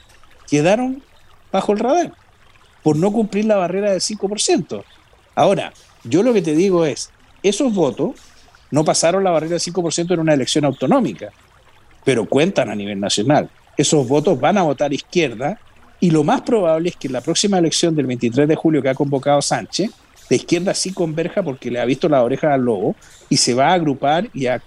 quedaron 0.49 1.03
bajo 1.51 1.73
el 1.73 1.79
radar 1.79 2.13
por 2.83 2.95
no 2.95 3.11
cumplir 3.11 3.45
la 3.45 3.57
barrera 3.57 3.91
del 3.91 3.99
5%. 3.99 4.83
Ahora, 5.35 5.73
yo 6.05 6.23
lo 6.23 6.33
que 6.33 6.41
te 6.41 6.55
digo 6.55 6.85
es, 6.85 7.11
esos 7.43 7.73
votos 7.73 8.15
no 8.71 8.83
pasaron 8.83 9.23
la 9.23 9.31
barrera 9.31 9.51
del 9.51 9.61
5% 9.61 10.13
en 10.13 10.19
una 10.19 10.33
elección 10.33 10.65
autonómica, 10.65 11.29
pero 12.03 12.25
cuentan 12.25 12.69
a 12.69 12.75
nivel 12.75 12.99
nacional. 12.99 13.49
Esos 13.75 14.07
votos 14.07 14.39
van 14.39 14.57
a 14.57 14.63
votar 14.63 14.93
izquierda 14.93 15.59
y 15.99 16.11
lo 16.11 16.23
más 16.23 16.41
probable 16.41 16.89
es 16.89 16.95
que 16.95 17.07
en 17.07 17.13
la 17.13 17.21
próxima 17.21 17.57
elección 17.57 17.95
del 17.95 18.05
23 18.07 18.47
de 18.47 18.55
julio 18.55 18.81
que 18.81 18.89
ha 18.89 18.95
convocado 18.95 19.41
Sánchez, 19.41 19.91
la 20.29 20.35
izquierda 20.35 20.73
sí 20.73 20.91
converja 20.91 21.41
porque 21.41 21.71
le 21.71 21.79
ha 21.79 21.85
visto 21.85 22.09
la 22.09 22.23
oreja 22.23 22.53
al 22.53 22.61
lobo 22.61 22.95
y 23.29 23.37
se 23.37 23.53
va 23.53 23.69
a 23.69 23.73
agrupar 23.73 24.29
y 24.33 24.45
a, 24.45 24.61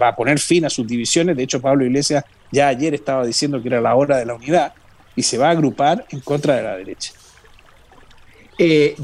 va 0.00 0.08
a 0.08 0.16
poner 0.16 0.38
fin 0.38 0.64
a 0.64 0.70
sus 0.70 0.86
divisiones. 0.86 1.36
De 1.36 1.42
hecho, 1.42 1.60
Pablo 1.60 1.84
Iglesias 1.84 2.24
ya 2.50 2.68
ayer 2.68 2.94
estaba 2.94 3.26
diciendo 3.26 3.60
que 3.60 3.68
era 3.68 3.80
la 3.80 3.94
hora 3.94 4.18
de 4.18 4.26
la 4.26 4.34
unidad 4.34 4.72
y 5.16 5.22
se 5.22 5.36
va 5.36 5.48
a 5.48 5.50
agrupar 5.50 6.06
en 6.10 6.20
contra 6.20 6.56
de 6.56 6.62
la 6.62 6.76
derecha. 6.76 7.12
Eh, 8.56 8.94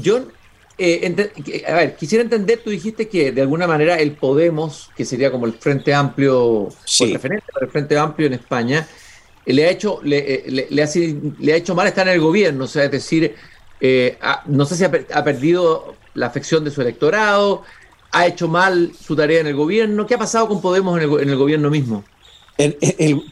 eh, 0.79 1.63
a 1.67 1.73
ver, 1.73 1.95
quisiera 1.95 2.23
entender, 2.23 2.61
tú 2.63 2.69
dijiste 2.69 3.07
que 3.07 3.31
de 3.31 3.41
alguna 3.41 3.67
manera 3.67 3.95
el 3.95 4.13
Podemos, 4.13 4.89
que 4.95 5.05
sería 5.05 5.31
como 5.31 5.45
el 5.45 5.53
Frente 5.53 5.93
Amplio, 5.93 6.69
el 6.99 7.13
referente 7.13 7.45
para 7.53 7.65
el 7.65 7.71
Frente 7.71 7.97
Amplio 7.97 8.27
en 8.27 8.33
España, 8.33 8.87
eh, 9.45 9.53
le 9.53 9.65
ha 9.65 9.69
hecho, 9.69 9.99
le, 10.03 10.17
eh, 10.17 10.67
le, 10.69 10.83
ha, 10.83 10.89
le, 11.39 11.53
ha, 11.53 11.55
hecho 11.55 11.75
mal 11.75 11.87
estar 11.87 12.07
en 12.07 12.13
el 12.13 12.21
gobierno, 12.21 12.63
o 12.63 12.67
sea, 12.67 12.85
es 12.85 12.91
decir, 12.91 13.35
no 14.45 14.65
sé 14.65 14.75
si 14.75 14.83
ha, 14.85 15.23
perdido 15.23 15.95
la 16.13 16.27
afección 16.27 16.63
de 16.63 16.71
su 16.71 16.81
electorado, 16.81 17.63
¿Ha 18.11 18.25
hecho 18.25 18.47
mal 18.47 18.91
su 18.99 19.15
tarea 19.15 19.41
en 19.41 19.47
el 19.47 19.55
gobierno? 19.55 20.07
¿Qué 20.07 20.15
ha 20.15 20.17
pasado 20.17 20.47
con 20.47 20.61
Podemos 20.61 20.97
en 20.97 21.03
el, 21.03 21.35
gobierno 21.35 21.69
mismo? 21.69 22.03
El, 22.57 22.75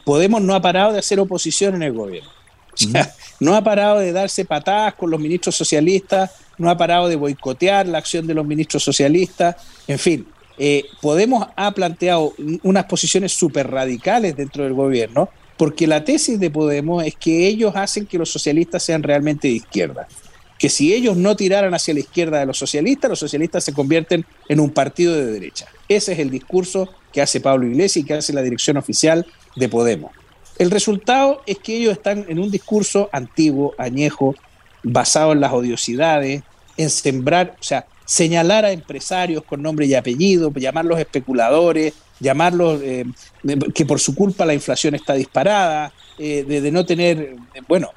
Podemos 0.04 0.40
no 0.40 0.54
ha 0.54 0.62
parado 0.62 0.92
de 0.92 1.00
hacer 1.00 1.18
oposición 1.18 1.74
en 1.74 1.82
el 1.82 1.92
gobierno. 1.92 2.30
no 3.40 3.56
ha 3.56 3.64
parado 3.64 3.98
de 3.98 4.12
darse 4.12 4.44
patadas 4.44 4.94
con 4.94 5.10
los 5.10 5.18
ministros 5.18 5.56
socialistas, 5.56 6.30
no 6.58 6.70
ha 6.70 6.76
parado 6.76 7.08
de 7.08 7.16
boicotear 7.16 7.86
la 7.86 7.98
acción 7.98 8.26
de 8.26 8.34
los 8.34 8.46
ministros 8.46 8.82
socialistas. 8.82 9.56
En 9.86 9.98
fin, 9.98 10.26
eh, 10.58 10.84
Podemos 11.00 11.46
ha 11.56 11.70
planteado 11.72 12.34
unas 12.62 12.84
posiciones 12.84 13.32
súper 13.32 13.70
radicales 13.70 14.36
dentro 14.36 14.64
del 14.64 14.74
gobierno, 14.74 15.28
porque 15.56 15.86
la 15.86 16.04
tesis 16.04 16.38
de 16.38 16.50
Podemos 16.50 17.04
es 17.04 17.14
que 17.14 17.46
ellos 17.46 17.72
hacen 17.76 18.06
que 18.06 18.18
los 18.18 18.30
socialistas 18.30 18.82
sean 18.82 19.02
realmente 19.02 19.48
de 19.48 19.54
izquierda. 19.54 20.08
Que 20.58 20.68
si 20.68 20.92
ellos 20.92 21.16
no 21.16 21.36
tiraran 21.36 21.72
hacia 21.74 21.94
la 21.94 22.00
izquierda 22.00 22.40
de 22.40 22.46
los 22.46 22.58
socialistas, 22.58 23.08
los 23.08 23.18
socialistas 23.20 23.62
se 23.62 23.72
convierten 23.72 24.26
en 24.48 24.58
un 24.58 24.70
partido 24.70 25.14
de 25.14 25.26
derecha. 25.26 25.66
Ese 25.88 26.12
es 26.12 26.18
el 26.18 26.30
discurso 26.30 26.88
que 27.12 27.22
hace 27.22 27.40
Pablo 27.40 27.66
Iglesias 27.66 28.04
y 28.04 28.06
que 28.06 28.14
hace 28.14 28.32
la 28.32 28.42
dirección 28.42 28.76
oficial 28.76 29.24
de 29.54 29.68
Podemos. 29.68 30.10
El 30.58 30.72
resultado 30.72 31.42
es 31.46 31.58
que 31.58 31.76
ellos 31.76 31.92
están 31.92 32.26
en 32.28 32.40
un 32.40 32.50
discurso 32.50 33.08
antiguo, 33.12 33.74
añejo, 33.78 34.34
basado 34.82 35.32
en 35.32 35.40
las 35.40 35.52
odiosidades, 35.52 36.42
en 36.78 36.88
sembrar, 36.88 37.56
o 37.60 37.62
sea, 37.62 37.86
señalar 38.06 38.64
a 38.64 38.72
empresarios 38.72 39.44
con 39.44 39.60
nombre 39.60 39.84
y 39.84 39.94
apellido, 39.94 40.50
llamarlos 40.54 40.98
especuladores, 40.98 41.92
llamarlos 42.20 42.80
eh, 42.82 43.04
que 43.74 43.84
por 43.84 44.00
su 44.00 44.14
culpa 44.14 44.46
la 44.46 44.54
inflación 44.54 44.94
está 44.94 45.12
disparada, 45.12 45.92
eh, 46.18 46.44
de, 46.44 46.72
no 46.72 46.86
tener, 46.86 47.36
bueno, 47.68 47.90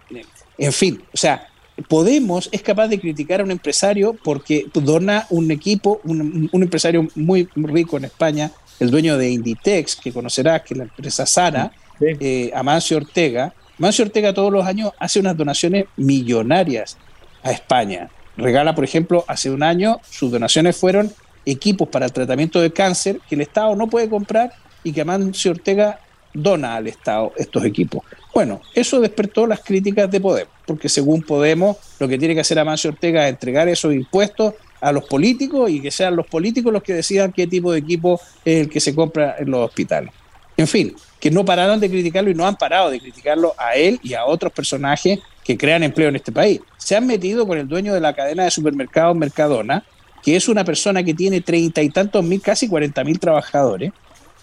en 0.58 0.74
fin, 0.74 1.02
o 1.14 1.18
sea, 1.18 1.48
Podemos 1.88 2.50
es 2.52 2.62
capaz 2.62 2.88
de 2.88 3.00
criticar 3.00 3.42
a 3.42 3.44
un 3.44 3.52
empresario 3.52 4.16
porque 4.24 4.68
dona 4.74 5.26
un 5.30 5.52
equipo, 5.52 6.02
un, 6.04 6.50
empresario 6.52 7.08
muy 7.16 7.48
rico 7.56 7.98
en 7.98 8.06
España, 8.06 8.52
el 8.80 8.92
dueño 8.92 9.18
de 9.18 9.32
Inditex, 9.32 9.96
que 9.96 10.12
conocerás, 10.12 10.62
que 10.64 10.74
es 10.74 10.78
la 10.78 10.84
empresa 10.84 11.26
Sara, 11.26 11.72
eh, 12.00 12.52
Amancio 12.54 12.98
Ortega. 12.98 13.54
Amancio 13.80 14.06
Ortega 14.06 14.34
todos 14.34 14.52
los 14.52 14.66
años 14.66 14.92
hace 15.00 15.20
unas 15.20 15.36
donaciones 15.36 15.86
millonarias 15.96 16.98
a 17.42 17.52
España 17.52 18.10
regala, 18.38 18.76
por 18.76 18.84
ejemplo, 18.84 19.26
hace 19.28 19.50
un 19.50 19.64
año 19.64 20.00
sus 20.10 20.32
donaciones 20.32 20.78
fueron 20.78 21.12
equipos 21.46 21.88
para 21.88 22.06
el 22.06 22.14
tratamiento 22.14 22.62
de 22.62 22.72
cáncer 22.72 23.20
que 23.28 23.36
el 23.36 23.42
Estado 23.42 23.76
no 23.76 23.88
puede 23.88 24.10
comprar 24.10 24.54
y 24.84 24.92
que 24.92 25.02
Amancio 25.02 25.52
Ortega 25.52 26.00
dona 26.34 26.76
al 26.76 26.88
Estado 26.88 27.34
estos 27.38 27.66
equipos. 27.66 28.04
Bueno, 28.34 28.62
eso 28.74 29.02
despertó 29.02 29.46
las 29.46 29.60
críticas 29.60 30.10
de 30.10 30.22
Podemos, 30.22 30.54
porque 30.66 30.88
según 30.88 31.22
Podemos, 31.22 31.78
lo 32.00 32.08
que 32.08 32.18
tiene 32.18 32.34
que 32.34 32.42
hacer 32.42 32.60
Amancio 32.60 32.92
Ortega 32.92 33.26
es 33.28 33.34
entregar 33.34 33.68
esos 33.68 33.94
impuestos 33.94 34.54
a 34.80 34.92
los 34.92 35.06
políticos 35.06 35.70
y 35.70 35.82
que 35.82 35.92
sean 35.92 36.16
los 36.16 36.26
políticos 36.28 36.74
los 36.74 36.82
que 36.82 36.94
decidan 36.94 37.32
qué 37.32 37.48
tipo 37.48 37.72
de 37.72 37.80
equipo 37.80 38.20
es 38.44 38.62
el 38.62 38.70
que 38.70 38.80
se 38.80 38.96
compra 38.96 39.36
en 39.38 39.52
los 39.52 39.68
hospitales. 39.68 40.12
En 40.58 40.68
fin, 40.68 40.96
que 41.20 41.32
no 41.32 41.46
pararon 41.46 41.80
de 41.80 41.90
criticarlo 41.90 42.30
y 42.32 42.34
no 42.34 42.48
han 42.48 42.56
parado 42.56 42.90
de 42.90 43.00
criticarlo 43.00 43.54
a 43.58 43.76
él 43.76 44.00
y 44.04 44.16
a 44.16 44.26
otros 44.26 44.52
personajes 44.52 45.20
que 45.44 45.58
crean 45.58 45.84
empleo 45.84 46.10
en 46.10 46.16
este 46.16 46.32
país. 46.32 46.62
Se 46.78 46.96
han 46.96 47.08
metido 47.08 47.48
con 47.48 47.58
el 47.58 47.68
dueño 47.68 47.94
de 47.94 48.00
la 48.00 48.14
cadena 48.14 48.44
de 48.44 48.52
supermercados 48.52 49.16
Mercadona, 49.16 49.84
que 50.24 50.36
es 50.36 50.48
una 50.48 50.64
persona 50.64 51.04
que 51.04 51.14
tiene 51.14 51.42
treinta 51.42 51.82
y 51.82 51.90
tantos 51.90 52.24
mil, 52.24 52.42
casi 52.42 52.68
cuarenta 52.68 53.04
mil 53.04 53.20
trabajadores, 53.20 53.92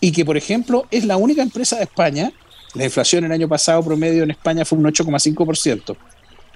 y 0.01 0.13
que, 0.13 0.25
por 0.25 0.37
ejemplo, 0.37 0.87
es 0.91 1.05
la 1.05 1.17
única 1.17 1.43
empresa 1.43 1.77
de 1.77 1.85
España, 1.85 2.33
la 2.75 2.85
inflación 2.85 3.25
el 3.25 3.33
año 3.33 3.49
pasado 3.49 3.83
promedio 3.83 4.23
en 4.23 4.31
España 4.31 4.65
fue 4.65 4.79
un 4.79 4.85
8,5%, 4.85 5.97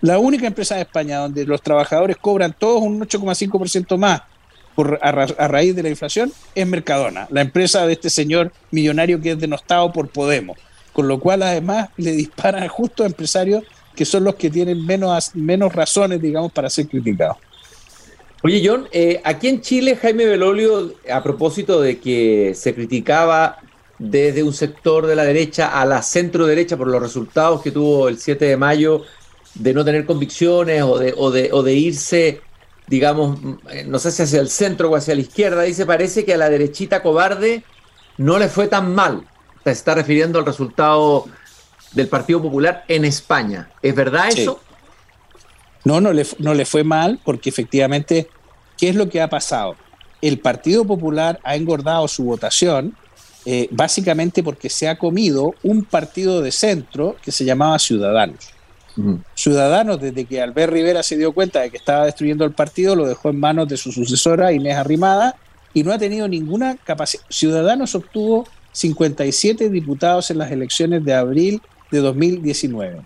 la 0.00 0.18
única 0.18 0.46
empresa 0.46 0.74
de 0.74 0.82
España 0.82 1.18
donde 1.18 1.46
los 1.46 1.62
trabajadores 1.62 2.16
cobran 2.16 2.54
todos 2.58 2.82
un 2.82 3.00
8,5% 3.00 3.96
más 3.96 4.22
por, 4.74 4.98
a, 5.02 5.08
a, 5.08 5.48
raíz 5.48 5.76
de 5.76 5.82
la 5.82 5.90
inflación 5.90 6.32
es 6.54 6.66
Mercadona, 6.66 7.28
la 7.30 7.40
empresa 7.40 7.86
de 7.86 7.92
este 7.92 8.10
señor 8.10 8.52
millonario 8.70 9.20
que 9.20 9.32
es 9.32 9.38
denostado 9.38 9.92
por 9.92 10.08
Podemos, 10.08 10.58
con 10.92 11.08
lo 11.08 11.20
cual 11.20 11.42
además 11.42 11.90
le 11.96 12.12
disparan 12.12 12.66
justo 12.68 13.02
a 13.02 13.06
empresarios 13.06 13.64
que 13.94 14.04
son 14.04 14.24
los 14.24 14.34
que 14.34 14.50
tienen 14.50 14.84
menos, 14.84 15.34
menos 15.34 15.74
razones, 15.74 16.20
digamos, 16.20 16.52
para 16.52 16.70
ser 16.70 16.88
criticados. 16.88 17.36
Oye, 18.44 18.60
John, 18.64 18.88
eh, 18.90 19.20
aquí 19.22 19.48
en 19.48 19.60
Chile, 19.60 19.96
Jaime 19.96 20.24
Belolio, 20.24 20.94
a 21.10 21.22
propósito 21.22 21.80
de 21.80 22.00
que 22.00 22.54
se 22.56 22.74
criticaba 22.74 23.58
desde 23.98 24.42
un 24.42 24.52
sector 24.52 25.06
de 25.06 25.14
la 25.14 25.22
derecha 25.22 25.80
a 25.80 25.86
la 25.86 26.02
centro 26.02 26.46
derecha 26.46 26.76
por 26.76 26.88
los 26.88 27.00
resultados 27.00 27.62
que 27.62 27.70
tuvo 27.70 28.08
el 28.08 28.18
7 28.18 28.44
de 28.44 28.56
mayo 28.56 29.02
de 29.54 29.72
no 29.72 29.84
tener 29.84 30.06
convicciones 30.06 30.82
o 30.82 30.98
de, 30.98 31.14
o 31.16 31.30
de, 31.30 31.50
o 31.52 31.62
de 31.62 31.74
irse, 31.74 32.40
digamos, 32.88 33.38
no 33.86 33.98
sé 33.98 34.10
si 34.10 34.22
hacia 34.22 34.40
el 34.40 34.48
centro 34.48 34.90
o 34.90 34.96
hacia 34.96 35.14
la 35.14 35.20
izquierda, 35.20 35.62
dice, 35.62 35.86
parece 35.86 36.24
que 36.24 36.34
a 36.34 36.38
la 36.38 36.50
derechita 36.50 37.02
cobarde 37.02 37.62
no 38.16 38.38
le 38.38 38.48
fue 38.48 38.66
tan 38.66 38.94
mal. 38.94 39.22
Se 39.62 39.70
está 39.70 39.94
refiriendo 39.94 40.40
al 40.40 40.46
resultado 40.46 41.26
del 41.92 42.08
Partido 42.08 42.42
Popular 42.42 42.84
en 42.88 43.04
España. 43.04 43.70
¿Es 43.82 43.94
verdad 43.94 44.28
eso? 44.28 44.60
No, 45.84 46.00
no 46.00 46.12
le, 46.12 46.26
no 46.38 46.54
le 46.54 46.64
fue 46.64 46.84
mal 46.84 47.20
porque 47.24 47.50
efectivamente, 47.50 48.28
¿qué 48.78 48.88
es 48.88 48.94
lo 48.94 49.08
que 49.08 49.20
ha 49.20 49.28
pasado? 49.28 49.76
El 50.20 50.38
Partido 50.38 50.84
Popular 50.84 51.40
ha 51.42 51.56
engordado 51.56 52.06
su 52.08 52.24
votación 52.24 52.96
eh, 53.44 53.66
básicamente 53.72 54.42
porque 54.44 54.68
se 54.68 54.88
ha 54.88 54.96
comido 54.96 55.54
un 55.64 55.84
partido 55.84 56.40
de 56.42 56.52
centro 56.52 57.16
que 57.22 57.32
se 57.32 57.44
llamaba 57.44 57.78
Ciudadanos. 57.78 58.50
Ciudadanos, 59.34 60.00
desde 60.00 60.26
que 60.26 60.42
Albert 60.42 60.70
Rivera 60.70 61.02
se 61.02 61.16
dio 61.16 61.32
cuenta 61.32 61.60
de 61.62 61.70
que 61.70 61.78
estaba 61.78 62.04
destruyendo 62.04 62.44
el 62.44 62.52
partido, 62.52 62.94
lo 62.94 63.08
dejó 63.08 63.30
en 63.30 63.40
manos 63.40 63.66
de 63.66 63.78
su 63.78 63.90
sucesora 63.90 64.52
Inés 64.52 64.76
Arrimada 64.76 65.34
y 65.72 65.82
no 65.82 65.92
ha 65.92 65.98
tenido 65.98 66.28
ninguna 66.28 66.76
capacidad. 66.76 67.24
Ciudadanos 67.30 67.94
obtuvo 67.94 68.46
57 68.72 69.70
diputados 69.70 70.30
en 70.30 70.38
las 70.38 70.52
elecciones 70.52 71.04
de 71.04 71.14
abril 71.14 71.62
de 71.92 72.00
2019. 72.00 73.02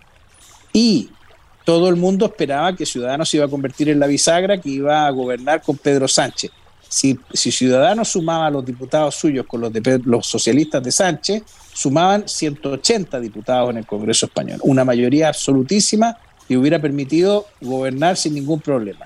Y 0.73 1.09
todo 1.63 1.89
el 1.89 1.97
mundo 1.97 2.25
esperaba 2.25 2.75
que 2.75 2.85
Ciudadanos 2.85 3.29
se 3.29 3.37
iba 3.37 3.45
a 3.45 3.49
convertir 3.49 3.89
en 3.89 3.99
la 3.99 4.07
bisagra 4.07 4.59
que 4.59 4.69
iba 4.69 5.05
a 5.05 5.11
gobernar 5.11 5.61
con 5.61 5.77
Pedro 5.77 6.07
Sánchez. 6.07 6.49
Si, 6.87 7.19
si 7.33 7.51
Ciudadanos 7.51 8.07
sumaba 8.07 8.47
a 8.47 8.49
los 8.49 8.65
diputados 8.65 9.13
suyos 9.15 9.45
con 9.45 9.59
los, 9.59 9.71
los 10.05 10.25
socialistas 10.25 10.81
de 10.81 10.91
Sánchez, 10.91 11.43
sumaban 11.73 12.27
180 12.27 13.19
diputados 13.19 13.69
en 13.71 13.77
el 13.77 13.85
Congreso 13.85 14.27
español, 14.27 14.59
una 14.63 14.85
mayoría 14.85 15.27
absolutísima 15.27 16.17
que 16.47 16.57
hubiera 16.57 16.81
permitido 16.81 17.45
gobernar 17.59 18.15
sin 18.15 18.33
ningún 18.33 18.61
problema. 18.61 19.05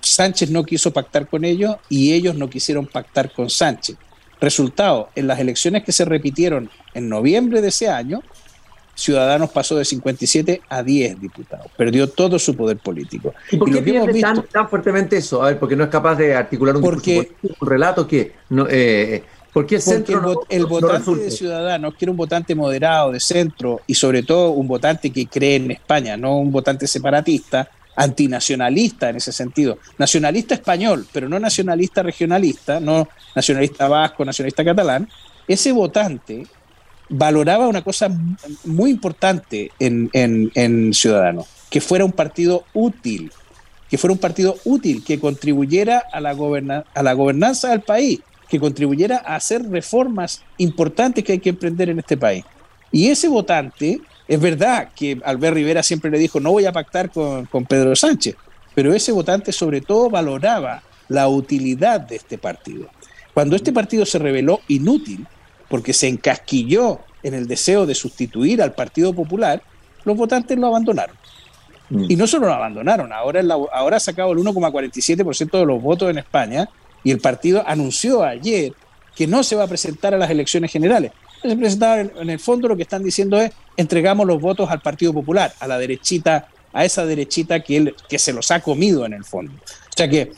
Sánchez 0.00 0.50
no 0.50 0.64
quiso 0.64 0.90
pactar 0.92 1.28
con 1.28 1.44
ellos 1.44 1.76
y 1.90 2.14
ellos 2.14 2.34
no 2.34 2.48
quisieron 2.48 2.86
pactar 2.86 3.30
con 3.30 3.50
Sánchez. 3.50 3.96
Resultado, 4.40 5.10
en 5.14 5.28
las 5.28 5.38
elecciones 5.38 5.84
que 5.84 5.92
se 5.92 6.04
repitieron 6.04 6.68
en 6.94 7.08
noviembre 7.08 7.60
de 7.60 7.68
ese 7.68 7.88
año, 7.88 8.22
Ciudadanos 8.94 9.50
pasó 9.50 9.76
de 9.76 9.84
57 9.84 10.62
a 10.68 10.82
10 10.82 11.20
diputados, 11.20 11.66
perdió 11.76 12.08
todo 12.08 12.38
su 12.38 12.54
poder 12.54 12.76
político. 12.78 13.34
¿Y 13.50 13.56
por 13.56 13.72
qué 13.72 13.82
pierde 13.82 14.20
tan, 14.20 14.68
fuertemente 14.68 15.16
eso? 15.16 15.42
A 15.42 15.46
ver, 15.46 15.58
porque 15.58 15.76
no 15.76 15.84
es 15.84 15.90
capaz 15.90 16.16
de 16.16 16.34
articular 16.34 16.76
un, 16.76 17.00
relato 17.60 18.06
que... 18.06 18.32
No, 18.50 18.66
eh, 18.68 19.22
¿Por 19.52 19.66
qué 19.66 19.76
el 19.76 19.82
centro 19.82 20.44
el, 20.48 20.64
votante 20.64 21.14
de 21.14 21.30
Ciudadanos, 21.30 21.94
que 21.94 22.06
era 22.06 22.10
un 22.10 22.16
votante 22.16 22.54
moderado, 22.54 23.12
de 23.12 23.20
centro, 23.20 23.82
y 23.86 23.94
sobre 23.94 24.22
todo 24.22 24.50
un 24.50 24.66
votante 24.66 25.10
que 25.10 25.26
cree 25.26 25.56
en 25.56 25.70
España, 25.72 26.16
no 26.16 26.38
un 26.38 26.50
votante 26.50 26.86
separatista, 26.86 27.68
antinacionalista 27.94 29.10
en 29.10 29.16
ese 29.16 29.30
sentido. 29.30 29.78
Nacionalista 29.98 30.54
español, 30.54 31.06
pero 31.12 31.28
no 31.28 31.38
nacionalista 31.38 32.02
regionalista, 32.02 32.80
no 32.80 33.08
nacionalista 33.34 33.88
vasco, 33.88 34.24
nacionalista 34.24 34.64
catalán. 34.64 35.08
Ese 35.46 35.72
votante 35.72 36.46
valoraba 37.12 37.68
una 37.68 37.82
cosa 37.82 38.08
muy 38.64 38.90
importante 38.90 39.70
en, 39.78 40.10
en, 40.14 40.94
Ciudadanos, 40.94 41.46
que 41.68 41.80
fuera 41.80 42.04
un 42.04 42.12
partido 42.12 42.64
útil, 42.72 43.30
que 43.90 43.98
fuera 43.98 44.12
un 44.12 44.18
partido 44.18 44.56
útil, 44.64 45.04
que 45.04 45.20
contribuyera 45.20 46.02
a 46.10 46.20
la, 46.20 46.30
a 46.94 47.02
la 47.02 47.12
gobernanza 47.12 47.68
del 47.68 47.82
país, 47.82 48.20
que 48.48 48.58
contribuyera 48.58 49.22
a 49.24 49.36
hacer 49.36 49.62
reformas 49.68 50.42
importantes 50.56 51.22
que 51.22 51.32
hay 51.32 51.38
que 51.38 51.50
emprender 51.50 51.90
en 51.90 51.98
este 51.98 52.16
país. 52.16 52.44
Y 52.90 53.08
ese 53.08 53.28
votante, 53.28 54.00
es 54.26 54.40
verdad 54.40 54.88
que 54.96 55.20
Albert 55.24 55.54
Rivera 55.54 55.82
siempre 55.82 56.10
le 56.10 56.18
dijo, 56.18 56.40
no 56.40 56.52
voy 56.52 56.64
a 56.64 56.72
pactar 56.72 57.10
con, 57.10 57.44
con 57.46 57.66
Pedro 57.66 57.94
Sánchez, 57.94 58.36
pero 58.74 58.94
ese 58.94 59.12
votante 59.12 59.52
sobre 59.52 59.82
todo 59.82 60.08
valoraba 60.08 60.82
la 61.08 61.28
utilidad 61.28 62.00
de 62.00 62.16
este 62.16 62.38
partido. 62.38 62.88
Cuando 63.34 63.56
este 63.56 63.72
partido 63.72 64.06
se 64.06 64.18
reveló 64.18 64.60
inútil, 64.68 65.26
porque 65.72 65.94
se 65.94 66.06
encasquilló 66.06 67.00
en 67.22 67.32
el 67.32 67.48
deseo 67.48 67.86
de 67.86 67.94
sustituir 67.94 68.60
al 68.60 68.74
Partido 68.74 69.14
Popular, 69.14 69.62
los 70.04 70.18
votantes 70.18 70.58
lo 70.58 70.66
abandonaron. 70.66 71.16
Mm. 71.88 72.10
Y 72.10 72.16
no 72.16 72.26
solo 72.26 72.46
lo 72.46 72.52
abandonaron, 72.52 73.10
ahora, 73.10 73.42
ahora 73.72 73.96
ha 73.96 74.00
sacado 74.00 74.32
el 74.32 74.38
1,47% 74.40 75.58
de 75.58 75.64
los 75.64 75.80
votos 75.80 76.10
en 76.10 76.18
España 76.18 76.68
y 77.02 77.10
el 77.10 77.20
partido 77.20 77.64
anunció 77.66 78.22
ayer 78.22 78.74
que 79.16 79.26
no 79.26 79.42
se 79.42 79.56
va 79.56 79.64
a 79.64 79.66
presentar 79.66 80.12
a 80.12 80.18
las 80.18 80.28
elecciones 80.28 80.70
generales. 80.70 81.12
Se 81.40 81.56
presentaba 81.56 82.00
en, 82.00 82.28
el 82.28 82.38
fondo 82.38 82.68
lo 82.68 82.76
que 82.76 82.82
están 82.82 83.02
diciendo 83.02 83.40
es 83.40 83.50
entregamos 83.74 84.26
los 84.26 84.42
votos 84.42 84.70
al 84.70 84.82
Partido 84.82 85.14
Popular, 85.14 85.54
a 85.58 85.66
la 85.66 85.78
derechita, 85.78 86.48
a 86.74 86.84
esa 86.84 87.06
derechita 87.06 87.60
que, 87.60 87.76
él, 87.78 87.96
que 88.10 88.18
se 88.18 88.34
los 88.34 88.50
ha 88.50 88.60
comido 88.60 89.06
en 89.06 89.14
el 89.14 89.24
fondo. 89.24 89.54
O 89.54 89.96
sea 89.96 90.06
que 90.06 90.32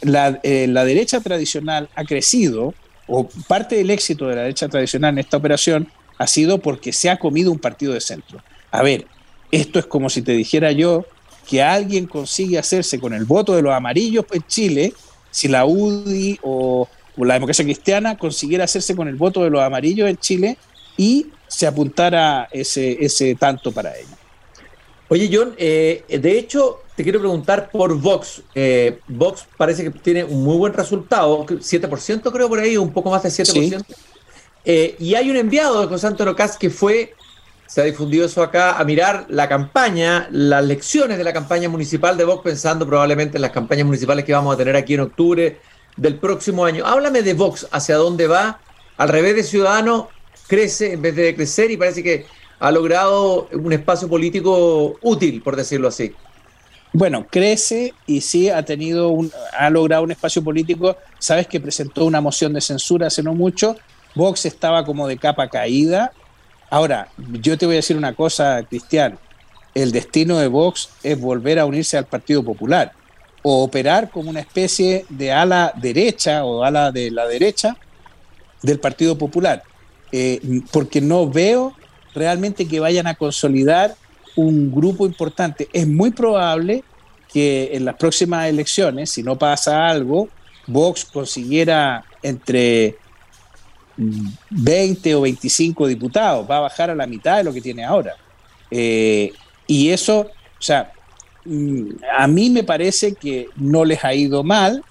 la, 0.00 0.40
eh, 0.42 0.66
la 0.66 0.86
derecha 0.86 1.20
tradicional 1.20 1.90
ha 1.94 2.04
crecido, 2.04 2.72
o 3.06 3.28
parte 3.46 3.76
del 3.76 3.90
éxito 3.90 4.26
de 4.26 4.36
la 4.36 4.42
derecha 4.42 4.68
tradicional 4.68 5.14
en 5.14 5.18
esta 5.18 5.36
operación 5.36 5.88
ha 6.18 6.26
sido 6.26 6.58
porque 6.58 6.92
se 6.92 7.10
ha 7.10 7.18
comido 7.18 7.52
un 7.52 7.58
partido 7.58 7.92
de 7.92 8.00
centro. 8.00 8.42
A 8.70 8.82
ver, 8.82 9.06
esto 9.50 9.78
es 9.78 9.86
como 9.86 10.10
si 10.10 10.22
te 10.22 10.32
dijera 10.32 10.72
yo 10.72 11.04
que 11.48 11.62
alguien 11.62 12.06
consigue 12.06 12.58
hacerse 12.58 12.98
con 12.98 13.14
el 13.14 13.24
voto 13.24 13.54
de 13.54 13.62
los 13.62 13.72
amarillos 13.72 14.24
en 14.32 14.42
Chile, 14.46 14.92
si 15.30 15.48
la 15.48 15.64
UDI 15.64 16.40
o, 16.42 16.88
la 17.18 17.34
democracia 17.34 17.64
cristiana 17.64 18.18
consiguiera 18.18 18.64
hacerse 18.64 18.94
con 18.94 19.08
el 19.08 19.14
voto 19.14 19.42
de 19.42 19.50
los 19.50 19.62
amarillos 19.62 20.08
en 20.08 20.18
Chile 20.18 20.58
y 20.96 21.28
se 21.46 21.66
apuntara 21.66 22.48
ese, 22.50 22.98
ese 23.00 23.34
tanto 23.36 23.72
para 23.72 23.96
ello. 23.96 24.15
Oye, 25.08 25.30
John, 25.32 25.54
eh, 25.56 26.04
de 26.08 26.38
hecho, 26.38 26.82
te 26.96 27.02
quiero 27.04 27.20
preguntar 27.20 27.70
por 27.70 27.94
Vox. 27.94 28.42
Eh, 28.54 28.98
Vox 29.06 29.46
parece 29.56 29.84
que 29.84 29.90
tiene 29.90 30.24
un 30.24 30.42
muy 30.42 30.56
buen 30.56 30.72
resultado, 30.72 31.44
7% 31.46 32.32
creo 32.32 32.48
por 32.48 32.58
ahí, 32.58 32.76
un 32.76 32.92
poco 32.92 33.10
más 33.10 33.22
de 33.22 33.28
7%. 33.28 33.84
Eh, 34.64 34.96
y 34.98 35.14
hay 35.14 35.30
un 35.30 35.36
enviado 35.36 35.80
de 35.80 35.86
José 35.86 36.08
Antonio 36.08 36.34
Cas 36.34 36.56
que 36.56 36.70
fue, 36.70 37.14
se 37.68 37.80
ha 37.80 37.84
difundido 37.84 38.26
eso 38.26 38.42
acá, 38.42 38.78
a 38.78 38.84
mirar 38.84 39.26
la 39.28 39.48
campaña, 39.48 40.26
las 40.32 40.64
lecciones 40.64 41.18
de 41.18 41.24
la 41.24 41.32
campaña 41.32 41.68
municipal 41.68 42.16
de 42.16 42.24
Vox, 42.24 42.42
pensando 42.42 42.84
probablemente 42.84 43.38
en 43.38 43.42
las 43.42 43.52
campañas 43.52 43.86
municipales 43.86 44.24
que 44.24 44.32
vamos 44.32 44.54
a 44.54 44.56
tener 44.56 44.74
aquí 44.74 44.94
en 44.94 45.00
octubre 45.00 45.60
del 45.96 46.18
próximo 46.18 46.64
año. 46.64 46.84
Háblame 46.84 47.22
de 47.22 47.34
Vox, 47.34 47.68
hacia 47.70 47.94
dónde 47.94 48.26
va. 48.26 48.58
Al 48.96 49.08
revés 49.08 49.36
de 49.36 49.44
Ciudadanos, 49.44 50.06
crece 50.48 50.94
en 50.94 51.02
vez 51.02 51.14
de 51.14 51.34
crecer 51.36 51.70
y 51.70 51.76
parece 51.76 52.02
que 52.02 52.26
ha 52.58 52.70
logrado 52.70 53.48
un 53.52 53.72
espacio 53.72 54.08
político 54.08 54.96
útil, 55.02 55.42
por 55.42 55.56
decirlo 55.56 55.88
así. 55.88 56.14
Bueno, 56.92 57.26
crece 57.28 57.92
y 58.06 58.22
sí 58.22 58.48
ha 58.48 58.64
tenido 58.64 59.10
un, 59.10 59.30
ha 59.58 59.68
logrado 59.68 60.02
un 60.02 60.10
espacio 60.10 60.42
político. 60.42 60.96
Sabes 61.18 61.46
que 61.46 61.60
presentó 61.60 62.06
una 62.06 62.20
moción 62.20 62.54
de 62.54 62.60
censura 62.60 63.08
hace 63.08 63.22
no 63.22 63.34
mucho. 63.34 63.76
Vox 64.14 64.46
estaba 64.46 64.84
como 64.84 65.06
de 65.06 65.18
capa 65.18 65.48
caída. 65.48 66.12
Ahora, 66.70 67.08
yo 67.18 67.58
te 67.58 67.66
voy 67.66 67.74
a 67.74 67.76
decir 67.76 67.96
una 67.96 68.14
cosa, 68.14 68.62
Cristian. 68.62 69.18
El 69.74 69.92
destino 69.92 70.38
de 70.38 70.48
Vox 70.48 70.88
es 71.02 71.20
volver 71.20 71.58
a 71.58 71.66
unirse 71.66 71.98
al 71.98 72.06
Partido 72.06 72.42
Popular 72.42 72.92
o 73.42 73.62
operar 73.62 74.08
como 74.08 74.30
una 74.30 74.40
especie 74.40 75.04
de 75.10 75.32
ala 75.32 75.72
derecha 75.76 76.44
o 76.44 76.64
ala 76.64 76.90
de 76.90 77.10
la 77.10 77.26
derecha 77.26 77.76
del 78.62 78.80
Partido 78.80 79.18
Popular. 79.18 79.62
Eh, 80.12 80.40
porque 80.72 81.02
no 81.02 81.28
veo 81.28 81.74
realmente 82.16 82.66
que 82.66 82.80
vayan 82.80 83.06
a 83.06 83.14
consolidar 83.14 83.94
un 84.34 84.72
grupo 84.72 85.06
importante. 85.06 85.68
Es 85.72 85.86
muy 85.86 86.10
probable 86.10 86.82
que 87.32 87.70
en 87.72 87.84
las 87.84 87.96
próximas 87.96 88.48
elecciones, 88.48 89.10
si 89.10 89.22
no 89.22 89.36
pasa 89.36 89.86
algo, 89.86 90.28
Vox 90.66 91.04
consiguiera 91.04 92.04
entre 92.22 92.96
20 94.50 95.14
o 95.14 95.20
25 95.22 95.86
diputados, 95.86 96.50
va 96.50 96.58
a 96.58 96.60
bajar 96.60 96.90
a 96.90 96.94
la 96.94 97.06
mitad 97.06 97.38
de 97.38 97.44
lo 97.44 97.52
que 97.52 97.60
tiene 97.60 97.84
ahora. 97.84 98.14
Eh, 98.70 99.32
y 99.66 99.90
eso, 99.90 100.20
o 100.20 100.62
sea, 100.62 100.92
mm, 101.44 101.88
a 102.18 102.26
mí 102.26 102.50
me 102.50 102.64
parece 102.64 103.14
que 103.14 103.48
no 103.56 103.84
les 103.84 104.04
ha 104.04 104.14
ido 104.14 104.42
mal 104.42 104.82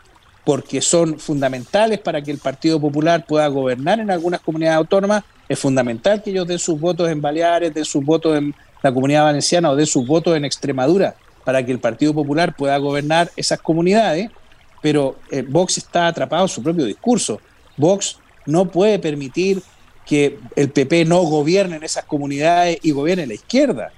porque 0.46 0.80
son 0.80 1.20
fundamentales 1.20 2.00
para 2.00 2.22
que 2.22 2.32
el 2.32 2.38
Partido 2.38 2.80
Popular 2.80 3.26
pueda 3.26 3.48
gobernar 3.48 4.00
en 4.00 4.12
algunas 4.12 4.40
comunidades 4.42 4.78
autónomas, 4.78 5.24
es 5.50 5.60
fundamental 5.60 6.22
que 6.22 6.30
ellos 6.30 6.48
den 6.48 6.60
sus 6.60 6.80
votos 6.80 7.10
en 7.10 7.22
Baleares, 7.22 7.74
den 7.74 7.86
sus 7.86 8.06
votos 8.06 8.38
en 8.38 8.54
la 8.82 8.94
comunidad 8.94 9.24
valenciana 9.24 9.72
o 9.72 9.76
den 9.76 9.88
sus 9.88 10.06
votos 10.06 10.38
en 10.38 10.46
Extremadura 10.46 11.16
para 11.44 11.66
que 11.66 11.72
el 11.72 11.80
Partido 11.80 12.14
Popular 12.14 12.56
pueda 12.56 12.78
gobernar 12.78 13.32
esas 13.36 13.60
comunidades, 13.60 14.30
pero 14.82 15.16
eh, 15.32 15.44
Vox 15.48 15.78
está 15.78 16.08
atrapado 16.08 16.44
en 16.44 16.50
su 16.50 16.62
propio 16.62 16.86
discurso. 16.86 17.40
Vox 17.78 18.18
no 18.46 18.70
puede 18.70 19.00
permitir 19.00 19.62
que 20.06 20.38
el 20.56 20.70
PP 20.70 21.06
no 21.06 21.22
gobierne 21.24 21.78
en 21.78 21.84
esas 21.84 22.06
comunidades 22.06 22.78
y 22.84 22.92
gobierne 22.92 23.26
la 23.26 23.34
izquierda. 23.34 23.92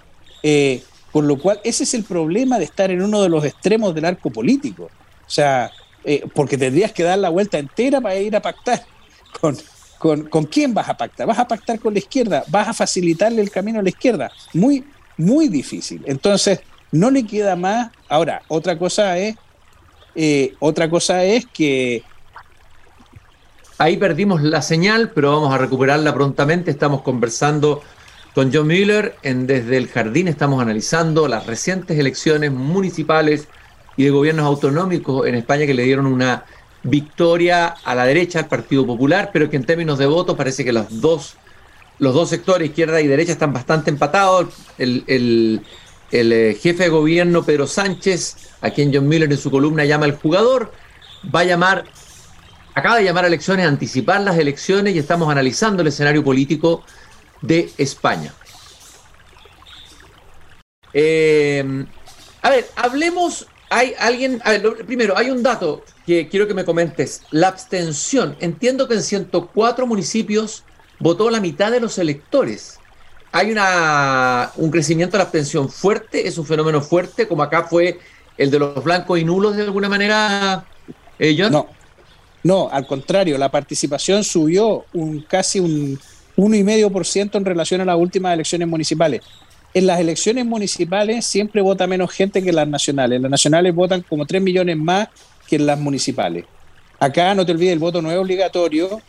Eh, 0.44 0.82
con 1.12 1.28
lo 1.28 1.38
cual, 1.38 1.60
ese 1.64 1.84
es 1.84 1.94
el 1.94 2.04
problema 2.04 2.60
de 2.60 2.66
estar 2.66 2.92
en 2.92 3.02
uno 3.02 3.22
de 3.22 3.30
los 3.30 3.44
extremos 3.44 3.96
del 3.96 4.06
arco 4.06 4.30
político. 4.30 4.84
O 4.84 5.30
sea, 5.30 5.72
eh, 6.08 6.26
porque 6.34 6.58
tendrías 6.58 6.94
que 6.94 7.04
dar 7.04 7.20
la 7.20 7.30
vuelta 7.30 7.60
entera 7.60 8.02
para 8.02 8.16
ir 8.16 8.34
a 8.36 8.42
pactar 8.42 8.84
con, 9.42 9.58
con, 10.00 10.24
con, 10.24 10.46
quién 10.46 10.74
vas 10.74 10.88
a 10.88 10.96
pactar. 10.96 11.28
Vas 11.28 11.38
a 11.38 11.48
pactar 11.48 11.80
con 11.80 11.94
la 11.94 12.00
izquierda, 12.00 12.44
vas 12.48 12.70
a 12.70 12.74
facilitarle 12.74 13.42
el 13.42 13.52
camino 13.52 13.80
a 13.80 13.84
la 13.84 13.90
izquierda. 13.90 14.32
Muy, 14.54 14.86
muy 15.18 15.50
difícil. 15.50 16.02
Entonces, 16.06 16.62
no 16.94 17.12
le 17.12 17.26
queda 17.26 17.58
más. 17.58 17.92
Ahora, 18.08 18.42
otra 18.48 18.80
cosa 18.80 19.18
es, 19.18 19.36
eh, 20.16 20.56
otra 20.60 20.90
cosa 20.90 21.24
es 21.26 21.46
que 21.46 22.04
Ahí 23.80 23.98
perdimos 23.98 24.42
la 24.42 24.64
señal, 24.64 25.12
pero 25.14 25.34
vamos 25.34 25.54
a 25.54 25.60
recuperarla 25.60 26.12
prontamente. 26.12 26.72
Estamos 26.72 27.04
conversando 27.04 27.84
con 28.34 28.52
John 28.52 28.66
Miller 28.66 29.16
en 29.22 29.46
Desde 29.46 29.78
el 29.78 29.88
Jardín. 29.88 30.28
Estamos 30.28 30.60
analizando 30.64 31.28
las 31.28 31.46
recientes 31.46 32.00
elecciones 32.00 32.52
municipales 32.52 33.48
y 33.98 34.04
de 34.04 34.12
gobiernos 34.12 34.46
autonómicos 34.46 35.28
en 35.28 35.36
España 35.36 35.66
que 35.66 35.74
le 35.74 35.84
dieron 35.84 36.06
una 36.06 36.46
victoria 36.84 37.76
a 37.84 37.96
la 37.96 38.06
derecha, 38.06 38.40
al 38.40 38.48
Partido 38.48 38.86
Popular, 38.86 39.32
pero 39.34 39.50
que 39.50 39.58
en 39.58 39.66
términos 39.66 39.98
de 39.98 40.06
votos 40.06 40.38
parece 40.38 40.64
que 40.64 40.72
los 40.72 41.02
dos, 41.02 41.36
los 42.00 42.14
dos 42.14 42.30
sectores, 42.30 42.70
izquierda 42.70 43.02
y 43.02 43.08
derecha, 43.08 43.32
están 43.32 43.52
bastante 43.52 43.90
empatados. 43.90 44.54
El, 44.78 45.04
el, 45.08 45.62
eh, 46.12 46.58
jefe 46.62 46.84
de 46.84 46.90
gobierno, 46.90 47.44
Pedro 47.44 47.68
Sánchez, 47.68 48.38
a 48.62 48.70
quien 48.70 48.94
John 48.94 49.08
Miller 49.08 49.30
en 49.30 49.38
su 49.38 49.52
columna 49.52 49.84
llama 49.84 50.06
el 50.06 50.14
jugador, 50.14 50.72
va 51.34 51.42
a 51.42 51.44
llamar, 51.44 51.84
acaba 52.76 52.98
de 52.98 53.04
llamar 53.04 53.26
a 53.26 53.28
elecciones, 53.28 53.68
anticipar 53.68 54.22
las 54.22 54.38
elecciones 54.38 54.96
y 54.96 55.00
estamos 55.00 55.30
analizando 55.30 55.82
el 55.82 55.90
escenario 55.90 56.24
político 56.24 56.84
de 57.42 57.72
España. 57.78 58.34
Eh, 60.94 61.86
a 62.42 62.50
ver, 62.50 62.68
hablemos 62.76 63.48
hay 63.70 63.94
alguien, 64.00 64.42
a 64.44 64.52
ver, 64.52 64.86
primero, 64.86 65.18
hay 65.18 65.30
un 65.30 65.44
dato 65.44 65.84
que 66.06 66.30
quiero 66.30 66.48
que 66.48 66.54
me 66.54 66.66
comentes. 66.66 67.24
La 67.32 67.50
abstención, 67.50 68.36
entiendo 68.40 68.88
que 68.88 68.94
en 68.94 69.04
104 69.04 69.86
municipios 69.86 70.64
votó 71.00 71.30
la 71.30 71.40
mitad 71.40 71.72
de 71.72 71.80
los 71.80 71.98
electores. 71.98 72.80
Hay 73.32 73.52
una, 73.52 74.52
un 74.56 74.72
crecimiento 74.72 75.14
de 75.14 75.18
la 75.20 75.24
abstención 75.26 75.70
fuerte, 75.70 76.28
es 76.28 76.38
un 76.38 76.46
fenómeno 76.46 76.82
fuerte, 76.82 77.28
como 77.28 77.44
acá 77.44 77.64
fue 77.64 78.00
el 78.38 78.50
de 78.52 78.60
los 78.60 78.84
blancos 78.84 79.20
y 79.20 79.26
nulos 79.26 79.56
de 79.56 79.64
alguna 79.64 79.90
manera, 79.90 80.66
eh, 81.20 81.36
No, 81.50 81.68
no, 82.44 82.70
al 82.72 82.88
contrario, 82.88 83.38
la 83.38 83.50
participación 83.50 84.24
subió 84.24 84.86
un 84.94 85.22
casi 85.22 85.60
un 85.60 86.00
1,5% 86.38 87.36
en 87.36 87.46
relación 87.46 87.82
a 87.82 87.86
las 87.86 87.98
últimas 87.98 88.34
elecciones 88.34 88.68
municipales 88.68 89.22
en 89.74 89.86
las 89.86 90.00
elecciones 90.00 90.46
municipales 90.46 91.26
siempre 91.26 91.62
vota 91.62 91.88
menos 91.88 92.12
gente 92.12 92.42
que 92.42 92.50
en 92.50 92.56
las 92.56 92.68
nacionales. 92.68 93.22
Las 93.22 93.32
nacionales 93.32 93.76
votan 93.76 94.02
como 94.02 94.26
3 94.26 94.42
millones 94.42 94.78
más 94.78 95.10
que 95.48 95.58
en 95.58 95.66
las 95.66 95.80
municipales. 95.80 96.46
Acá 97.00 97.36
no 97.36 97.46
te 97.46 97.52
olvides, 97.52 97.74
el 97.74 97.80
voto 97.80 98.02
no 98.02 98.12
es 98.12 98.18
obligatorio, 98.18 99.02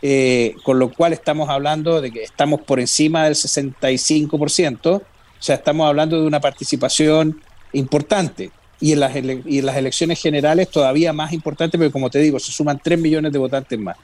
eh, 0.00 0.54
con 0.62 0.78
lo 0.78 0.92
cual 0.92 1.12
estamos 1.12 1.48
hablando 1.48 2.00
de 2.00 2.10
que 2.10 2.22
estamos 2.22 2.60
por 2.60 2.78
encima 2.78 3.24
del 3.24 3.34
65%, 3.34 4.96
o 4.96 5.02
sea, 5.38 5.56
estamos 5.56 5.88
hablando 5.88 6.20
de 6.20 6.26
una 6.26 6.40
participación 6.40 7.40
importante. 7.72 8.50
Y 8.80 8.92
en, 8.92 9.00
las 9.00 9.14
y 9.14 9.58
en 9.58 9.66
las 9.66 9.76
elecciones 9.76 10.20
generales 10.20 10.68
todavía 10.68 11.12
más 11.12 11.32
importante, 11.32 11.78
porque 11.78 11.92
como 11.92 12.10
te 12.10 12.18
digo, 12.18 12.40
se 12.40 12.50
suman 12.50 12.80
3 12.82 12.98
millones 12.98 13.32
de 13.32 13.38
votantes 13.38 13.78
más. 13.78 13.96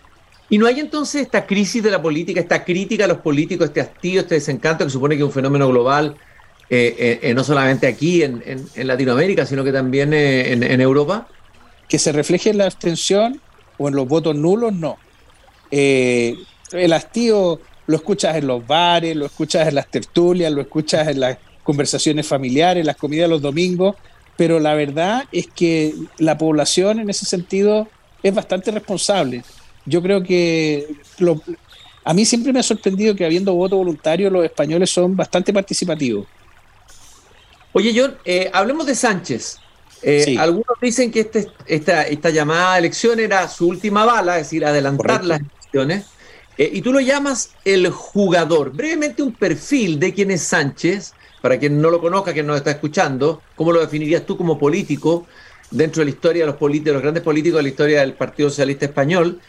¿Y 0.50 0.58
no 0.58 0.66
hay 0.66 0.80
entonces 0.80 1.22
esta 1.22 1.46
crisis 1.46 1.82
de 1.82 1.90
la 1.90 2.00
política, 2.00 2.40
esta 2.40 2.64
crítica 2.64 3.04
a 3.04 3.08
los 3.08 3.18
políticos, 3.18 3.66
este 3.66 3.82
hastío, 3.82 4.22
este 4.22 4.36
desencanto 4.36 4.84
que 4.84 4.90
supone 4.90 5.16
que 5.16 5.22
es 5.22 5.26
un 5.26 5.32
fenómeno 5.32 5.68
global, 5.68 6.16
eh, 6.70 6.94
eh, 6.98 7.18
eh, 7.22 7.34
no 7.34 7.44
solamente 7.44 7.86
aquí 7.86 8.22
en, 8.22 8.42
Latinoamérica, 8.76 9.44
sino 9.44 9.62
que 9.62 9.72
también 9.72 10.14
en, 10.14 10.80
Europa? 10.80 11.28
Que 11.86 11.98
se 11.98 12.12
refleje 12.12 12.50
en 12.50 12.58
la 12.58 12.64
abstención 12.64 13.40
o 13.76 13.88
en 13.88 13.94
los 13.94 14.08
votos 14.08 14.34
nulos, 14.36 14.72
no. 14.72 14.98
el 15.70 16.92
hastío 16.92 17.60
lo 17.86 17.96
escuchas 17.96 18.36
en 18.36 18.46
los 18.46 18.66
bares, 18.66 19.16
lo 19.16 19.26
escuchas 19.26 19.68
en 19.68 19.74
las 19.74 19.90
tertulias, 19.90 20.50
lo 20.50 20.62
escuchas 20.62 21.08
en 21.08 21.20
las 21.20 21.38
conversaciones 21.62 22.26
familiares, 22.26 22.86
las 22.86 22.96
comidas 22.96 23.28
los 23.28 23.42
domingos, 23.42 23.96
pero 24.36 24.60
la 24.60 24.74
verdad 24.74 25.24
es 25.30 25.46
que 25.46 25.94
la 26.18 26.38
población 26.38 27.00
en 27.00 27.10
ese 27.10 27.26
sentido 27.26 27.86
es 28.22 28.34
bastante 28.34 28.70
responsable 28.70 29.42
yo 29.88 30.02
creo 30.02 30.22
que 30.22 30.86
a 32.04 32.14
mí 32.14 32.24
siempre 32.24 32.52
me 32.52 32.60
ha 32.60 32.62
sorprendido 32.62 33.14
que 33.14 33.24
habiendo 33.24 33.54
voto 33.54 33.76
voluntario 33.76 34.30
los 34.30 34.44
españoles 34.44 34.90
son 34.90 35.16
bastante 35.16 35.52
participativos. 35.52 36.26
Oye, 37.72 37.92
John, 37.94 38.16
eh, 38.24 38.50
hablemos 38.52 38.86
de 38.86 38.94
Sánchez. 38.94 39.58
Eh, 40.02 40.36
algunos 40.38 40.76
dicen 40.80 41.10
que 41.10 41.20
este, 41.20 41.48
esta, 41.66 42.02
esta 42.04 42.30
llamada 42.30 42.78
elección 42.78 43.18
era 43.18 43.48
su 43.48 43.68
última 43.68 44.04
bala, 44.04 44.38
es 44.38 44.46
decir, 44.46 44.64
adelantar 44.64 45.24
las 45.24 45.40
elecciones. 45.40 46.06
Eh, 46.56 46.70
y 46.72 46.82
tú 46.82 46.92
lo 46.92 47.00
llamas 47.00 47.50
el 47.64 47.90
jugador. 47.90 48.72
Brevemente 48.72 49.22
un 49.22 49.32
perfil 49.32 49.98
de 49.98 50.14
quién 50.14 50.30
es 50.30 50.42
Sánchez, 50.42 51.14
para 51.42 51.58
quien 51.58 51.80
no 51.80 51.90
lo 51.90 52.00
conozca, 52.00 52.32
quien 52.32 52.46
nos 52.46 52.56
está 52.56 52.70
escuchando, 52.70 53.42
¿cómo 53.54 53.72
lo 53.72 53.80
definirías 53.80 54.24
tú 54.24 54.36
como 54.36 54.58
político? 54.58 55.26
dentro 55.70 56.00
de 56.00 56.06
la 56.06 56.10
historia 56.10 56.42
de 56.42 56.46
los 56.46 56.56
políticos, 56.56 56.94
los 56.94 57.02
grandes 57.02 57.22
políticos 57.22 57.58
de 57.58 57.62
la 57.62 57.68
historia 57.68 58.00
del 58.00 58.14
Partido 58.14 58.48
Socialista 58.48 58.86
Español. 58.86 59.40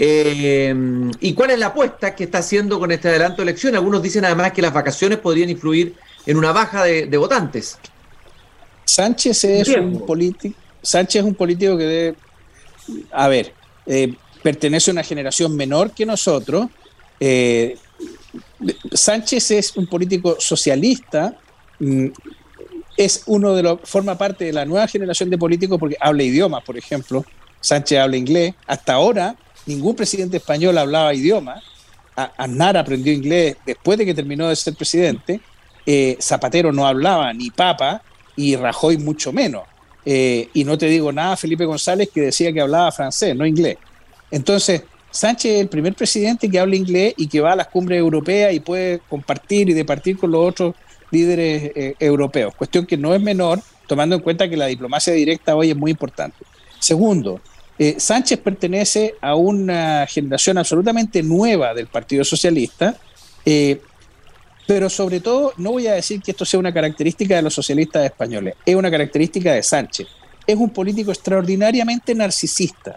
Eh, 0.00 0.72
¿Y 1.18 1.34
cuál 1.34 1.50
es 1.50 1.58
la 1.58 1.66
apuesta 1.66 2.14
que 2.14 2.24
está 2.24 2.38
haciendo 2.38 2.78
con 2.78 2.92
este 2.92 3.08
adelanto 3.08 3.42
de 3.42 3.50
elecciones? 3.50 3.78
Algunos 3.78 4.00
dicen 4.00 4.24
además 4.24 4.52
que 4.52 4.62
las 4.62 4.72
vacaciones 4.72 5.18
podrían 5.18 5.50
influir 5.50 5.96
en 6.24 6.36
una 6.36 6.52
baja 6.52 6.84
de, 6.84 7.16
votantes. 7.16 7.76
Sánchez 8.84 9.44
es 9.44 9.68
un 9.70 10.06
político. 10.06 10.56
Sánchez 10.80 11.22
es 11.22 11.26
un 11.26 11.34
político 11.34 11.76
que 11.76 11.84
debe, 11.84 12.16
a 13.10 13.26
ver, 13.26 13.52
eh, 13.86 14.14
pertenece 14.40 14.90
a 14.90 14.92
una 14.92 15.02
generación 15.02 15.56
menor 15.56 15.90
que 15.90 16.06
nosotros. 16.06 16.68
Eh, 17.18 17.76
Sánchez 18.92 19.50
es 19.50 19.76
un 19.76 19.88
político 19.88 20.36
socialista, 20.38 21.36
mm, 21.80 22.06
es 22.96 23.24
uno 23.26 23.52
de 23.52 23.64
los, 23.64 23.80
forma 23.82 24.16
parte 24.16 24.44
de 24.44 24.52
la 24.52 24.64
nueva 24.64 24.86
generación 24.86 25.28
de 25.28 25.38
políticos 25.38 25.76
porque 25.78 25.96
habla 26.00 26.22
idiomas, 26.22 26.62
por 26.62 26.78
ejemplo. 26.78 27.24
Sánchez 27.60 27.98
habla 27.98 28.16
inglés. 28.16 28.54
Hasta 28.66 28.94
ahora 28.94 29.36
ningún 29.68 29.94
presidente 29.94 30.38
español 30.38 30.76
hablaba 30.78 31.14
idioma. 31.14 31.62
Aznar 32.16 32.76
aprendió 32.76 33.12
inglés 33.12 33.56
después 33.64 33.96
de 33.96 34.04
que 34.04 34.14
terminó 34.14 34.48
de 34.48 34.56
ser 34.56 34.74
presidente. 34.74 35.40
Eh, 35.86 36.16
Zapatero 36.20 36.72
no 36.72 36.86
hablaba 36.86 37.32
ni 37.32 37.50
papa 37.50 38.02
y 38.34 38.56
Rajoy 38.56 38.96
mucho 38.96 39.32
menos. 39.32 39.62
Eh, 40.04 40.48
y 40.54 40.64
no 40.64 40.76
te 40.76 40.86
digo 40.86 41.12
nada, 41.12 41.36
Felipe 41.36 41.64
González, 41.64 42.08
que 42.12 42.22
decía 42.22 42.52
que 42.52 42.60
hablaba 42.60 42.90
francés, 42.90 43.36
no 43.36 43.46
inglés. 43.46 43.76
Entonces, 44.30 44.82
Sánchez 45.10 45.52
es 45.52 45.60
el 45.60 45.68
primer 45.68 45.94
presidente 45.94 46.50
que 46.50 46.58
habla 46.58 46.76
inglés 46.76 47.14
y 47.16 47.28
que 47.28 47.40
va 47.40 47.52
a 47.52 47.56
las 47.56 47.68
cumbres 47.68 47.98
europeas 47.98 48.52
y 48.52 48.60
puede 48.60 49.00
compartir 49.08 49.68
y 49.68 49.74
departir 49.74 50.18
con 50.18 50.30
los 50.30 50.46
otros 50.46 50.74
líderes 51.10 51.72
eh, 51.74 51.94
europeos. 51.98 52.54
Cuestión 52.54 52.84
que 52.86 52.96
no 52.96 53.14
es 53.14 53.20
menor, 53.20 53.60
tomando 53.86 54.16
en 54.16 54.22
cuenta 54.22 54.48
que 54.48 54.56
la 54.56 54.66
diplomacia 54.66 55.12
directa 55.12 55.54
hoy 55.54 55.70
es 55.70 55.76
muy 55.76 55.90
importante. 55.90 56.36
Segundo, 56.78 57.40
eh, 57.78 57.94
Sánchez 57.98 58.40
pertenece 58.40 59.14
a 59.20 59.36
una 59.36 60.06
generación 60.08 60.58
absolutamente 60.58 61.22
nueva 61.22 61.74
del 61.74 61.86
Partido 61.86 62.24
Socialista, 62.24 62.96
eh, 63.44 63.80
pero 64.66 64.90
sobre 64.90 65.20
todo 65.20 65.52
no 65.56 65.72
voy 65.72 65.86
a 65.86 65.94
decir 65.94 66.20
que 66.20 66.32
esto 66.32 66.44
sea 66.44 66.58
una 66.58 66.74
característica 66.74 67.36
de 67.36 67.42
los 67.42 67.54
socialistas 67.54 68.04
españoles, 68.04 68.54
es 68.66 68.74
una 68.74 68.90
característica 68.90 69.52
de 69.52 69.62
Sánchez. 69.62 70.08
Es 70.46 70.56
un 70.56 70.70
político 70.70 71.10
extraordinariamente 71.10 72.14
narcisista, 72.14 72.96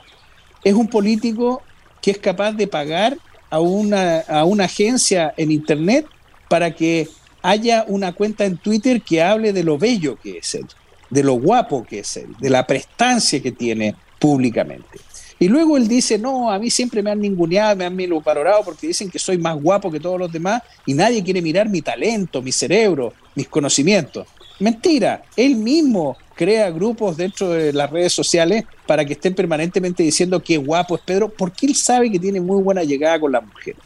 es 0.64 0.74
un 0.74 0.88
político 0.88 1.62
que 2.02 2.12
es 2.12 2.18
capaz 2.18 2.54
de 2.54 2.66
pagar 2.66 3.18
a 3.50 3.60
una, 3.60 4.22
a 4.22 4.46
una 4.46 4.66
agencia 4.66 5.34
en 5.38 5.52
Internet 5.52 6.08
para 6.50 6.72
que 6.72 7.08
haya 7.42 7.86
una 7.88 8.14
cuenta 8.14 8.46
en 8.46 8.58
Twitter 8.58 9.02
que 9.02 9.22
hable 9.22 9.54
de 9.54 9.64
lo 9.64 9.78
bello 9.78 10.18
que 10.18 10.40
es 10.40 10.56
él, 10.56 10.66
de 11.10 11.24
lo 11.24 11.34
guapo 11.34 11.84
que 11.84 12.00
es 12.00 12.18
él, 12.18 12.36
de 12.40 12.50
la 12.50 12.66
prestancia 12.66 13.42
que 13.42 13.52
tiene 13.52 13.96
públicamente. 14.22 15.00
Y 15.40 15.48
luego 15.48 15.76
él 15.76 15.88
dice, 15.88 16.20
no, 16.20 16.52
a 16.52 16.60
mí 16.60 16.70
siempre 16.70 17.02
me 17.02 17.10
han 17.10 17.20
ninguneado, 17.20 17.76
me 17.76 17.86
han 17.86 17.98
valorado 18.24 18.64
porque 18.64 18.86
dicen 18.86 19.10
que 19.10 19.18
soy 19.18 19.40
más 19.40 19.60
guapo 19.60 19.92
que 19.92 20.00
todos 20.00 20.20
los 20.20 20.32
demás 20.32 20.62
y 20.86 20.94
nadie 20.94 21.24
quiere 21.24 21.42
mirar 21.42 21.68
mi 21.68 21.82
talento, 21.82 22.44
mi 22.44 22.52
cerebro, 22.52 23.12
mis 23.34 23.48
conocimientos. 23.48 24.28
Mentira, 24.60 25.24
él 25.36 25.56
mismo 25.56 26.16
crea 26.36 26.70
grupos 26.70 27.18
dentro 27.18 27.50
de 27.50 27.74
las 27.74 27.90
redes 27.90 28.14
sociales 28.14 28.66
para 28.86 29.04
que 29.04 29.14
estén 29.14 29.34
permanentemente 29.34 30.04
diciendo 30.04 30.44
qué 30.44 30.58
guapo 30.58 30.96
es 30.96 31.02
Pedro, 31.02 31.30
porque 31.30 31.66
él 31.66 31.76
sabe 31.76 32.12
que 32.12 32.20
tiene 32.20 32.40
muy 32.40 32.62
buena 32.62 32.84
llegada 32.84 33.20
con 33.20 33.32
las 33.32 33.44
mujeres. 33.44 33.82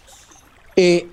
Eh, 0.76 1.08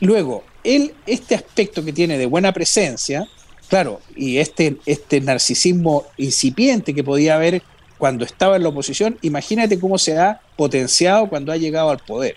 luego, 0.00 0.44
él, 0.62 0.92
este 1.06 1.34
aspecto 1.34 1.82
que 1.82 1.94
tiene 1.94 2.18
de 2.18 2.26
buena 2.26 2.52
presencia, 2.52 3.26
claro, 3.68 4.02
y 4.14 4.36
este, 4.36 4.76
este 4.84 5.22
narcisismo 5.22 6.04
incipiente 6.18 6.92
que 6.92 7.02
podía 7.02 7.36
haber 7.36 7.62
cuando 7.98 8.24
estaba 8.24 8.56
en 8.56 8.62
la 8.62 8.68
oposición, 8.68 9.18
imagínate 9.22 9.78
cómo 9.78 9.98
se 9.98 10.18
ha 10.18 10.40
potenciado 10.56 11.28
cuando 11.28 11.52
ha 11.52 11.56
llegado 11.56 11.90
al 11.90 11.98
poder. 11.98 12.36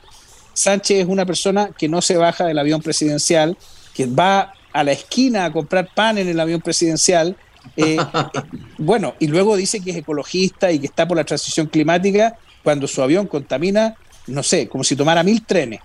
Sánchez 0.54 1.04
es 1.04 1.08
una 1.08 1.26
persona 1.26 1.69
que 1.78 1.88
no 1.88 2.02
se 2.02 2.17
baja 2.17 2.45
del 2.45 2.60
avión 2.60 2.82
presidencial, 2.82 3.58
que 3.93 4.08
va 4.08 4.54
a 4.74 4.84
la 4.84 4.91
esquina 4.91 5.45
a 5.45 5.52
comprar 5.52 5.89
pan 5.93 6.17
en 6.17 6.28
el 6.28 6.39
avión 6.39 6.62
presidencial. 6.62 7.36
Eh, 7.78 7.97
bueno, 8.78 9.15
y 9.19 9.28
luego 9.28 9.56
dice 9.56 9.80
que 9.80 9.91
es 9.91 9.97
ecologista 9.97 10.71
y 10.71 10.80
que 10.80 10.88
está 10.88 11.08
por 11.08 11.17
la 11.17 11.24
transición 11.24 11.67
climática 11.67 12.38
cuando 12.63 12.88
su 12.88 13.02
avión 13.02 13.28
contamina, 13.28 13.95
no 14.28 14.43
sé, 14.43 14.67
como 14.67 14.84
si 14.84 14.95
tomara 14.95 15.24
mil 15.24 15.45
trenes. 15.45 15.82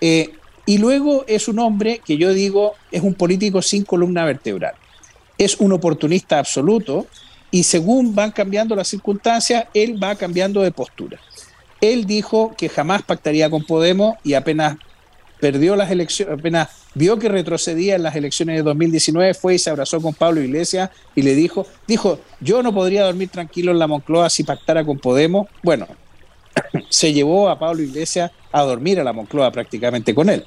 Eh, 0.00 0.32
y 0.66 0.78
luego 0.78 1.24
es 1.26 1.48
un 1.48 1.58
hombre 1.58 2.00
que 2.04 2.16
yo 2.16 2.32
digo 2.32 2.74
es 2.92 3.02
un 3.02 3.14
político 3.14 3.62
sin 3.62 3.84
columna 3.84 4.24
vertebral. 4.24 4.74
Es 5.36 5.56
un 5.60 5.72
oportunista 5.72 6.38
absoluto 6.38 7.06
y 7.50 7.62
según 7.62 8.14
van 8.14 8.30
cambiando 8.30 8.76
las 8.76 8.88
circunstancias, 8.88 9.66
él 9.74 10.02
va 10.02 10.14
cambiando 10.14 10.62
de 10.62 10.70
postura. 10.70 11.18
Él 11.80 12.06
dijo 12.06 12.54
que 12.56 12.68
jamás 12.68 13.02
pactaría 13.02 13.48
con 13.48 13.64
Podemos 13.64 14.16
y 14.24 14.34
apenas 14.34 14.76
perdió 15.40 15.76
las 15.76 15.90
elecciones, 15.90 16.38
apenas 16.38 16.68
vio 16.94 17.18
que 17.18 17.28
retrocedía 17.28 17.94
en 17.94 18.02
las 18.02 18.16
elecciones 18.16 18.56
de 18.56 18.62
2019, 18.62 19.34
fue 19.34 19.54
y 19.54 19.58
se 19.58 19.70
abrazó 19.70 20.00
con 20.00 20.14
Pablo 20.14 20.40
Iglesias 20.40 20.90
y 21.14 21.22
le 21.22 21.34
dijo, 21.34 21.66
dijo, 21.86 22.18
yo 22.40 22.62
no 22.62 22.74
podría 22.74 23.04
dormir 23.04 23.28
tranquilo 23.28 23.70
en 23.70 23.78
la 23.78 23.86
Moncloa 23.86 24.28
si 24.30 24.42
pactara 24.42 24.84
con 24.84 24.98
Podemos. 24.98 25.46
Bueno, 25.62 25.86
se 26.88 27.12
llevó 27.12 27.48
a 27.48 27.58
Pablo 27.58 27.82
Iglesias 27.82 28.32
a 28.50 28.62
dormir 28.62 28.98
a 29.00 29.04
la 29.04 29.12
Moncloa 29.12 29.52
prácticamente 29.52 30.14
con 30.14 30.28
él. 30.28 30.44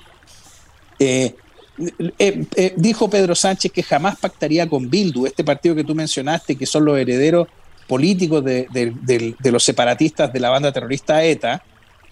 Eh, 1.00 1.36
eh, 1.78 2.46
eh, 2.56 2.74
dijo 2.76 3.10
Pedro 3.10 3.34
Sánchez 3.34 3.72
que 3.72 3.84
jamás 3.84 4.18
pactaría 4.18 4.68
con 4.68 4.90
Bildu, 4.90 5.26
este 5.26 5.44
partido 5.44 5.74
que 5.74 5.84
tú 5.84 5.96
mencionaste, 5.96 6.56
que 6.56 6.66
son 6.66 6.86
los 6.86 6.98
herederos 6.98 7.48
políticos 7.88 8.44
de, 8.44 9.36
los 9.44 9.64
separatistas 9.64 10.32
de 10.32 10.40
la 10.40 10.50
banda 10.50 10.72
terrorista 10.72 11.24
ETA, 11.24 11.64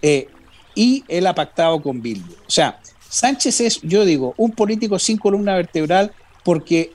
eh, 0.02 0.28
y 0.76 1.04
él 1.08 1.28
ha 1.28 1.36
pactado 1.36 1.82
con 1.82 2.02
Bildu. 2.02 2.34
O 2.48 2.50
sea, 2.50 2.80
Sánchez 3.10 3.62
es, 3.62 3.82
yo 3.82 4.06
digo, 4.06 4.34
un 4.38 4.52
político 4.52 4.98
sin 4.98 5.17
columna 5.17 5.56
vertebral 5.56 6.13
porque 6.43 6.93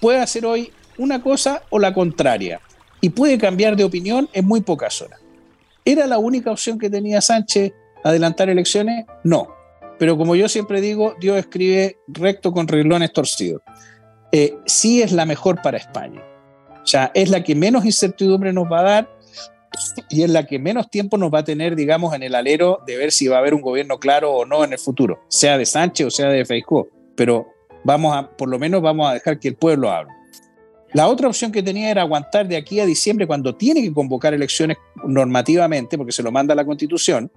puede 0.00 0.18
hacer 0.18 0.46
hoy 0.46 0.72
una 0.98 1.22
cosa 1.22 1.62
o 1.70 1.78
la 1.78 1.94
contraria 1.94 2.60
y 3.00 3.10
puede 3.10 3.38
cambiar 3.38 3.76
de 3.76 3.84
opinión 3.84 4.28
en 4.32 4.46
muy 4.46 4.62
pocas 4.62 5.00
horas. 5.00 5.20
¿Era 5.84 6.06
la 6.06 6.18
única 6.18 6.50
opción 6.50 6.78
que 6.78 6.90
tenía 6.90 7.20
Sánchez 7.20 7.72
adelantar 8.02 8.48
elecciones? 8.50 9.06
No 9.24 9.59
pero 10.00 10.16
como 10.16 10.34
yo 10.34 10.48
siempre 10.48 10.80
digo, 10.80 11.14
Dios 11.20 11.36
escribe 11.36 11.98
recto 12.08 12.52
con 12.52 12.66
reglones 12.66 13.12
torcidos. 13.12 13.60
Eh, 14.32 14.56
sí 14.64 15.02
es 15.02 15.12
la 15.12 15.26
mejor 15.26 15.60
para 15.60 15.76
España. 15.76 16.22
O 16.82 16.86
sea, 16.86 17.10
es 17.12 17.28
la 17.28 17.44
que 17.44 17.54
menos 17.54 17.84
incertidumbre 17.84 18.50
nos 18.54 18.64
va 18.64 18.80
a 18.80 18.82
dar 18.82 19.18
y 20.08 20.22
es 20.22 20.30
la 20.30 20.46
que 20.46 20.58
menos 20.58 20.88
tiempo 20.88 21.18
nos 21.18 21.30
va 21.30 21.40
a 21.40 21.44
tener, 21.44 21.76
digamos, 21.76 22.14
en 22.14 22.22
el 22.22 22.34
alero 22.34 22.80
de 22.86 22.96
ver 22.96 23.12
si 23.12 23.28
va 23.28 23.36
a 23.36 23.38
haber 23.40 23.52
un 23.52 23.60
gobierno 23.60 23.98
claro 23.98 24.32
o 24.32 24.46
no 24.46 24.64
en 24.64 24.72
el 24.72 24.78
futuro, 24.78 25.20
sea 25.28 25.58
de 25.58 25.66
Sánchez 25.66 26.06
o 26.06 26.10
sea 26.10 26.30
de 26.30 26.46
Feijóo. 26.46 26.88
Pero 27.14 27.48
vamos 27.84 28.16
a, 28.16 28.30
por 28.30 28.48
lo 28.48 28.58
menos 28.58 28.80
vamos 28.80 29.06
a 29.06 29.12
dejar 29.12 29.38
que 29.38 29.48
el 29.48 29.56
pueblo 29.56 29.90
hable. 29.90 30.14
La 30.94 31.08
otra 31.08 31.28
opción 31.28 31.52
que 31.52 31.62
tenía 31.62 31.90
era 31.90 32.00
aguantar 32.00 32.48
de 32.48 32.56
aquí 32.56 32.80
a 32.80 32.86
diciembre, 32.86 33.26
cuando 33.26 33.54
tiene 33.54 33.82
que 33.82 33.92
convocar 33.92 34.32
elecciones 34.32 34.78
normativamente, 35.04 35.98
porque 35.98 36.12
se 36.12 36.22
lo 36.22 36.32
manda 36.32 36.54
la 36.54 36.64
Constitución, 36.64 37.30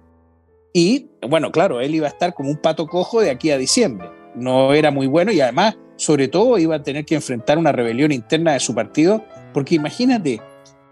y 0.76 1.06
bueno, 1.22 1.52
claro, 1.52 1.80
él 1.80 1.94
iba 1.94 2.08
a 2.08 2.10
estar 2.10 2.34
como 2.34 2.50
un 2.50 2.56
pato 2.56 2.88
cojo 2.88 3.20
de 3.20 3.30
aquí 3.30 3.52
a 3.52 3.56
diciembre. 3.56 4.10
No 4.34 4.74
era 4.74 4.90
muy 4.90 5.06
bueno 5.06 5.30
y 5.30 5.40
además, 5.40 5.78
sobre 5.94 6.26
todo, 6.26 6.58
iba 6.58 6.74
a 6.74 6.82
tener 6.82 7.04
que 7.04 7.14
enfrentar 7.14 7.58
una 7.58 7.70
rebelión 7.70 8.10
interna 8.10 8.54
de 8.54 8.60
su 8.60 8.74
partido, 8.74 9.24
porque 9.52 9.76
imagínate, 9.76 10.42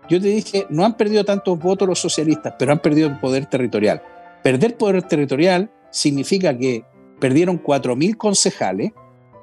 yo 0.09 0.21
te 0.21 0.29
dije, 0.29 0.67
no 0.71 0.85
han 0.85 0.97
perdido 0.97 1.25
tantos 1.25 1.59
votos 1.59 1.89
los 1.89 1.99
socialistas, 1.99 2.55
pero 2.61 2.71
han 2.71 2.79
perdido 2.79 3.09
el 3.09 3.19
poder 3.19 3.47
territorial. 3.47 4.01
Perder 4.45 4.77
poder 4.77 5.03
territorial 5.03 5.69
significa 5.91 6.57
que 6.57 6.85
perdieron 7.19 7.61
4.000 7.61 8.17
concejales, 8.17 8.93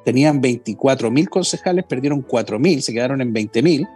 tenían 0.06 0.41
24.000 0.41 1.28
concejales, 1.28 1.84
perdieron 1.84 2.25
4.000, 2.25 2.80
se 2.80 2.93
quedaron 2.93 3.19
en 3.19 3.34
20.000, 3.34 3.89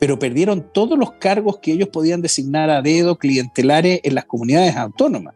pero 0.00 0.18
perdieron 0.18 0.72
todos 0.72 0.98
los 0.98 1.12
cargos 1.12 1.58
que 1.58 1.72
ellos 1.72 1.90
podían 1.90 2.22
designar 2.22 2.70
a 2.70 2.80
dedo 2.80 3.18
clientelares 3.18 4.00
en 4.02 4.14
las 4.14 4.24
comunidades 4.24 4.76
autónomas 4.76 5.34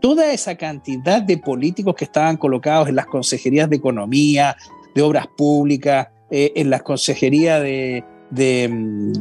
toda 0.00 0.32
esa 0.32 0.56
cantidad 0.56 1.22
de 1.22 1.38
políticos 1.38 1.94
que 1.94 2.04
estaban 2.04 2.36
colocados 2.36 2.88
en 2.88 2.96
las 2.96 3.06
consejerías 3.06 3.68
de 3.68 3.76
economía, 3.76 4.56
de 4.94 5.02
obras 5.02 5.26
públicas, 5.36 6.08
eh, 6.30 6.52
en 6.56 6.70
las 6.70 6.82
consejerías 6.82 7.62
de, 7.62 8.04
mm, 8.70 9.12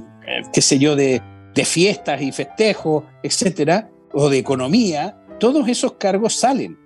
qué 0.53 0.61
sé 0.61 0.79
yo, 0.79 0.95
de, 0.95 1.21
de 1.53 1.65
fiestas 1.65 2.21
y 2.21 2.31
festejos, 2.31 3.03
etcétera, 3.23 3.89
o 4.13 4.29
de 4.29 4.37
economía, 4.37 5.17
todos 5.39 5.67
esos 5.67 5.93
cargos 5.93 6.35
salen. 6.35 6.77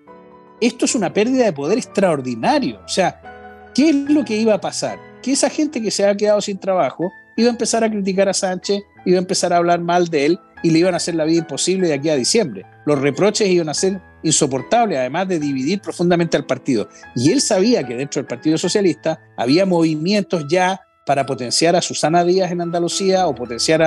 Esto 0.62 0.86
es 0.86 0.96
una 0.96 1.12
pérdida 1.12 1.46
de 1.46 1.54
poder 1.54 1.78
extraordinario. 1.78 2.80
O 2.86 2.88
sea, 2.88 3.70
¿qué 3.76 3.90
es 3.90 3.96
lo 3.96 4.24
que 4.24 4.38
iba 4.38 4.54
a 4.54 4.62
pasar? 4.62 5.00
Que 5.22 5.34
esa 5.34 5.50
gente 5.50 5.82
que 5.82 5.92
se 5.92 6.06
ha 6.06 6.16
quedado 6.16 6.42
sin 6.42 6.58
trabajo 6.58 7.12
iba 7.36 7.50
a 7.50 7.52
empezar 7.52 7.84
a 7.84 7.90
criticar 7.90 8.30
a 8.30 8.34
Sánchez, 8.34 8.82
iba 9.06 9.18
a 9.18 9.22
empezar 9.22 9.52
a 9.52 9.58
hablar 9.58 9.82
mal 9.82 10.08
de 10.08 10.26
él 10.26 10.40
y 10.62 10.70
le 10.70 10.80
iban 10.80 10.94
a 10.94 10.98
hacer 10.98 11.16
la 11.16 11.26
vida 11.26 11.40
imposible 11.40 11.88
de 11.88 11.94
aquí 11.94 12.10
a 12.10 12.16
diciembre. 12.16 12.66
Los 12.86 13.00
reproches 13.00 13.48
iban 13.50 13.70
a 13.70 13.74
ser 13.74 14.02
insoportables, 14.24 14.98
además 14.98 15.28
de 15.28 15.40
dividir 15.40 15.82
profundamente 15.82 16.38
al 16.38 16.46
partido. 16.46 16.90
Y 17.16 17.32
él 17.32 17.42
sabía 17.42 17.84
que 17.84 17.96
dentro 17.96 18.22
del 18.22 18.28
Partido 18.28 18.58
Socialista 18.58 19.20
había 19.38 19.66
movimientos 19.66 20.46
ya 20.50 20.82
para 21.06 21.26
potenciar 21.26 21.76
a 21.76 21.82
Susana 21.82 22.24
Díaz 22.24 22.52
en 22.52 22.62
Andalucía 22.62 23.28
o 23.28 23.36
potenciar 23.36 23.82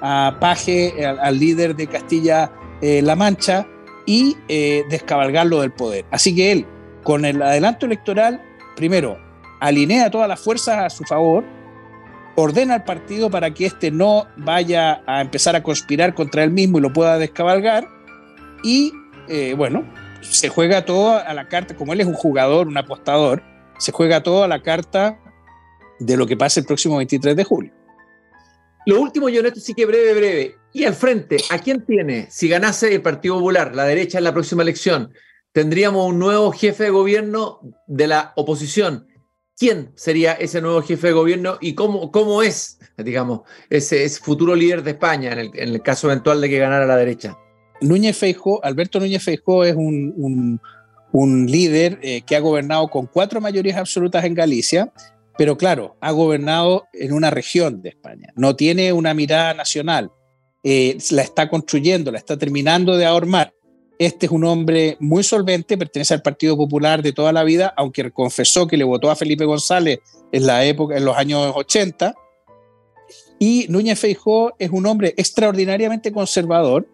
a, 0.00 0.38
Paje, 0.40 1.06
al, 1.06 1.38
líder 1.38 1.76
de 1.76 1.86
Castilla-La 1.86 3.14
Mancha, 3.14 3.66
y 4.06 4.36
descabalgarlo 4.90 5.60
del 5.60 5.72
poder. 5.72 6.04
Así 6.10 6.34
que 6.34 6.52
él, 6.52 6.66
con 7.02 7.24
el 7.24 7.40
adelanto 7.42 7.86
electoral, 7.86 8.42
primero, 8.76 9.18
alinea 9.60 10.10
todas 10.10 10.28
las 10.28 10.40
fuerzas 10.40 10.78
a 10.78 10.90
su 10.90 11.04
favor, 11.04 11.44
ordena 12.34 12.74
al 12.74 12.84
partido 12.84 13.30
para 13.30 13.52
que 13.52 13.66
éste 13.66 13.90
no 13.90 14.26
vaya 14.36 15.02
a 15.06 15.20
empezar 15.20 15.54
a 15.54 15.62
conspirar 15.62 16.14
contra 16.14 16.42
él 16.44 16.50
mismo 16.50 16.78
y 16.78 16.80
lo 16.80 16.92
pueda 16.92 17.18
descabalgar, 17.18 17.86
y 18.62 18.92
eh, 19.28 19.54
bueno, 19.54 19.90
se 20.20 20.48
juega 20.48 20.84
todo 20.84 21.18
a 21.18 21.34
la 21.34 21.48
carta, 21.48 21.76
como 21.76 21.92
él 21.92 22.00
es 22.00 22.06
un 22.06 22.14
jugador, 22.14 22.66
un 22.66 22.76
apostador, 22.76 23.42
se 23.78 23.92
juega 23.92 24.22
todo 24.22 24.44
a 24.44 24.48
la 24.48 24.62
carta 24.62 25.18
de 25.98 26.16
lo 26.16 26.26
que 26.26 26.36
pasa 26.36 26.60
el 26.60 26.66
próximo 26.66 26.96
23 26.96 27.36
de 27.36 27.44
julio. 27.44 27.72
Lo 28.86 29.00
último, 29.00 29.28
Yoneto, 29.28 29.60
sí 29.60 29.74
que 29.74 29.86
breve, 29.86 30.14
breve. 30.14 30.56
Y 30.72 30.84
al 30.84 30.94
frente, 30.94 31.36
¿a 31.50 31.58
quién 31.58 31.84
tiene? 31.84 32.26
Si 32.30 32.48
ganase 32.48 32.92
el 32.94 33.02
Partido 33.02 33.36
Popular, 33.36 33.74
la 33.76 33.84
derecha 33.84 34.18
en 34.18 34.24
la 34.24 34.32
próxima 34.32 34.62
elección, 34.62 35.12
tendríamos 35.52 36.08
un 36.08 36.18
nuevo 36.18 36.50
jefe 36.50 36.84
de 36.84 36.90
gobierno 36.90 37.60
de 37.86 38.06
la 38.08 38.32
oposición. 38.36 39.06
¿Quién 39.56 39.92
sería 39.94 40.32
ese 40.32 40.60
nuevo 40.60 40.82
jefe 40.82 41.08
de 41.08 41.12
gobierno 41.12 41.58
y 41.60 41.74
cómo, 41.74 42.10
cómo 42.10 42.42
es, 42.42 42.80
digamos, 42.96 43.42
ese, 43.70 44.08
futuro 44.08 44.56
líder 44.56 44.82
de 44.82 44.92
España 44.92 45.32
en 45.32 45.50
el, 45.54 45.82
caso 45.82 46.10
eventual 46.10 46.40
de 46.40 46.48
que 46.48 46.58
ganara 46.58 46.86
la 46.86 46.96
derecha? 46.96 47.38
Núñez 47.82 48.16
Feijóo, 48.16 48.60
Alberto 48.62 49.00
Núñez 49.00 49.22
Feijóo 49.22 49.64
es 49.64 49.74
un, 49.76 50.60
líder 51.46 51.98
eh, 52.02 52.22
que 52.22 52.36
ha 52.36 52.40
gobernado 52.40 52.88
con 52.88 53.06
cuatro 53.06 53.40
mayorías 53.40 53.76
absolutas 53.76 54.24
en 54.24 54.34
Galicia, 54.34 54.92
pero 55.36 55.56
claro, 55.56 55.96
ha 56.00 56.10
gobernado 56.10 56.86
en 56.92 57.12
una 57.12 57.30
región 57.30 57.82
de 57.82 57.90
España. 57.90 58.32
No 58.36 58.56
tiene 58.56 58.92
una 58.92 59.14
mirada 59.14 59.54
nacional. 59.54 60.10
Eh, 60.64 60.96
la 61.10 61.22
está 61.22 61.48
construyendo, 61.48 62.12
la 62.12 62.18
está 62.18 62.36
terminando 62.38 62.96
de 62.96 63.04
ahormar. 63.04 63.52
Este 63.98 64.26
es 64.26 64.32
un 64.32 64.44
hombre 64.44 64.96
muy 65.00 65.22
solvente, 65.22 65.78
pertenece 65.78 66.14
al 66.14 66.22
Partido 66.22 66.56
Popular 66.56 67.02
de 67.02 67.12
toda 67.12 67.32
la 67.32 67.44
vida, 67.44 67.72
aunque 67.76 68.10
confesó 68.10 68.66
que 68.66 68.76
le 68.76 68.84
votó 68.84 69.10
a 69.10 69.16
Felipe 69.16 69.44
González 69.44 70.00
en 70.32 70.46
la 70.46 70.64
época, 70.64 70.96
en 70.96 71.04
los 71.04 71.16
años 71.16 71.52
80. 71.54 72.14
Y 73.38 73.66
Núñez 73.68 73.98
Feijó 73.98 74.54
es 74.58 74.70
un 74.70 74.86
hombre 74.86 75.14
extraordinariamente 75.16 76.12
conservador, 76.12 76.88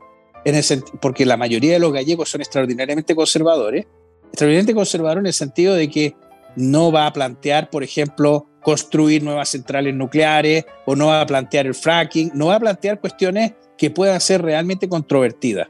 porque 1.00 1.26
la 1.26 1.36
mayoría 1.36 1.74
de 1.74 1.78
los 1.78 1.92
gallegos 1.92 2.30
son 2.30 2.40
extraordinariamente 2.40 3.14
conservadores, 3.14 3.86
extraordinariamente 4.26 4.74
conservador 4.74 5.18
en 5.18 5.26
el 5.26 5.32
sentido 5.32 5.74
de 5.74 5.88
que 5.90 6.14
no 6.56 6.90
va 6.90 7.06
a 7.06 7.12
plantear, 7.12 7.70
por 7.70 7.82
ejemplo, 7.82 8.46
construir 8.62 9.22
nuevas 9.22 9.48
centrales 9.48 9.94
nucleares 9.94 10.64
o 10.86 10.96
no 10.96 11.06
va 11.06 11.20
a 11.20 11.26
plantear 11.26 11.66
el 11.66 11.74
fracking, 11.74 12.32
no 12.34 12.46
va 12.46 12.56
a 12.56 12.60
plantear 12.60 13.00
cuestiones 13.00 13.52
que 13.76 13.90
puedan 13.90 14.20
ser 14.20 14.42
realmente 14.42 14.88
controvertidas. 14.88 15.68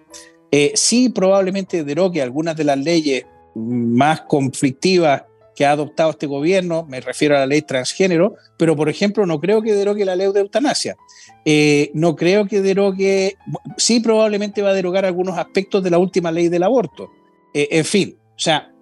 Eh, 0.51 0.73
sí, 0.75 1.11
probablemente 1.11 1.85
derogue 1.85 2.23
algunas 2.23 2.57
de 2.57 2.65
las 2.65 2.79
leyes 2.79 3.27
más 3.55 4.23
conflictivas 4.23 5.25
que 5.59 5.67
ha 5.67 5.73
adoptado 5.73 6.11
este 6.11 6.29
gobierno, 6.29 6.87
me 6.89 7.01
refiero 7.01 7.35
a 7.35 7.41
la 7.41 7.47
ley 7.47 7.63
transgénero, 7.63 8.37
pero 8.57 8.77
por 8.77 8.89
ejemplo 8.89 9.27
no 9.27 9.41
creo 9.41 9.61
que 9.61 9.75
derogue 9.75 10.05
la 10.05 10.15
ley 10.15 10.31
de 10.33 10.39
eutanasia. 10.39 10.97
Eh, 11.45 11.91
no 11.95 12.15
creo 12.15 12.47
que 12.47 12.61
derogue, 12.61 13.37
sí 13.77 13.99
probablemente 13.99 14.63
va 14.63 14.71
a 14.71 14.75
derogar 14.75 15.05
algunos 15.05 15.37
aspectos 15.37 15.83
de 15.83 15.91
la 15.91 15.99
última 15.99 16.31
ley 16.31 16.47
del 16.47 16.63
aborto. 16.63 17.11
Eh, 17.53 17.67
en 17.73 17.85
fin, 17.85 18.17
o 18.37 18.39
sea, 18.39 18.73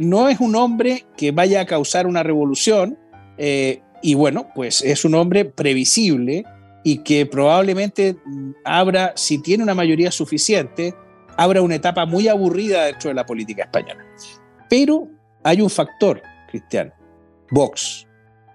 no 0.00 0.28
es 0.28 0.40
un 0.40 0.56
hombre 0.56 1.06
que 1.16 1.30
vaya 1.30 1.60
a 1.60 1.64
causar 1.64 2.08
una 2.08 2.24
revolución 2.24 2.98
y 4.02 4.14
bueno, 4.14 4.48
pues 4.52 4.82
es 4.82 5.04
un 5.04 5.14
hombre 5.14 5.44
previsible, 5.44 6.44
y 6.82 7.04
que 7.04 7.24
probablemente 7.26 8.16
abra, 8.64 9.12
si 9.14 9.38
tiene 9.38 9.62
una 9.62 9.74
mayoría 9.74 10.10
suficiente, 10.10 10.94
abra 11.36 11.62
una 11.62 11.76
etapa 11.76 12.04
muy 12.06 12.26
aburrida 12.26 12.86
dentro 12.86 13.08
de 13.10 13.14
la 13.14 13.26
política 13.26 13.64
española. 13.64 14.04
Pero 14.68 15.08
hay 15.42 15.60
un 15.60 15.70
factor, 15.70 16.22
Cristian, 16.48 16.92
Vox. 17.50 18.06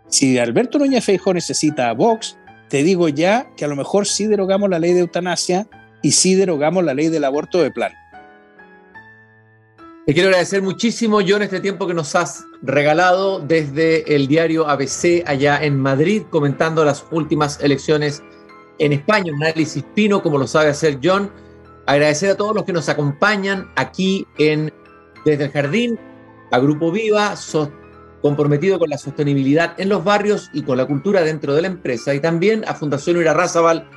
Si 0.08 0.38
Alberto 0.38 0.78
Núñez 0.78 1.04
Feijóo 1.04 1.34
necesita 1.34 1.90
a 1.90 1.94
Vox, 1.94 2.38
te 2.70 2.84
digo 2.84 3.10
ya 3.10 3.48
que 3.56 3.66
a 3.66 3.68
lo 3.68 3.76
mejor 3.76 4.06
sí 4.06 4.26
derogamos 4.28 4.70
la 4.70 4.80
ley 4.80 4.94
de 4.94 5.02
eutanasia 5.02 5.68
y 6.02 6.12
sí 6.12 6.36
derogamos 6.36 6.84
la 6.84 6.94
ley 6.94 7.10
del 7.10 7.24
aborto 7.24 7.62
de 7.62 7.72
plan. 7.72 7.92
Te 10.06 10.14
quiero 10.14 10.30
agradecer 10.30 10.62
muchísimo, 10.62 11.20
John, 11.28 11.42
este 11.42 11.60
tiempo 11.60 11.88
que 11.88 11.96
nos 11.96 12.14
has 12.14 12.46
regalado 12.62 13.40
desde 13.40 14.16
el 14.16 14.28
diario 14.28 14.68
ABC 14.70 15.24
allá 15.26 15.64
en 15.64 15.80
Madrid, 15.80 16.22
comentando 16.30 16.86
las 16.86 17.04
últimas 17.10 17.60
elecciones 17.60 18.22
en 18.78 18.94
España. 18.94 19.34
Un 19.34 19.44
análisis 19.44 19.84
fino, 19.96 20.22
como 20.22 20.38
lo 20.38 20.46
sabe 20.46 20.70
hacer 20.70 21.00
John. 21.04 21.32
Agradecer 21.88 22.30
a 22.30 22.38
todos 22.38 22.54
los 22.54 22.66
que 22.66 22.74
nos 22.74 22.88
acompañan 22.88 23.72
aquí 23.76 24.28
en 24.38 24.72
Desde 25.26 25.46
el 25.46 25.52
Jardín, 25.52 26.00
a 26.56 26.60
Grupo 26.60 26.90
Viva, 26.90 27.36
comprometido 28.22 28.80
con 28.80 28.90
la 28.90 28.98
sostenibilidad 28.98 29.74
en 29.78 29.90
los 29.90 30.04
barrios 30.04 30.50
y 30.54 30.64
con 30.64 30.78
la 30.78 30.86
cultura 30.86 31.22
dentro 31.22 31.54
de 31.54 31.62
la 31.62 31.68
empresa, 31.68 32.16
y 32.16 32.22
también 32.22 32.64
a 32.66 32.74
Fundación 32.74 33.18
Irarrázaval 33.18 33.90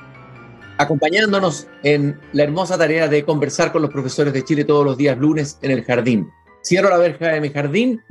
acompañándonos 0.77 1.67
en 1.83 2.19
la 2.33 2.43
hermosa 2.43 2.77
tarea 2.77 3.07
de 3.07 3.23
conversar 3.23 3.71
con 3.71 3.81
los 3.81 3.91
profesores 3.91 4.33
de 4.33 4.43
Chile 4.43 4.65
todos 4.65 4.85
los 4.85 4.97
días 4.97 5.17
lunes 5.17 5.57
en 5.61 5.71
el 5.71 5.83
jardín. 5.83 6.29
Cierro 6.61 6.89
la 6.89 6.97
verja 6.97 7.29
de 7.29 7.41
mi 7.41 7.49
jardín 7.49 8.01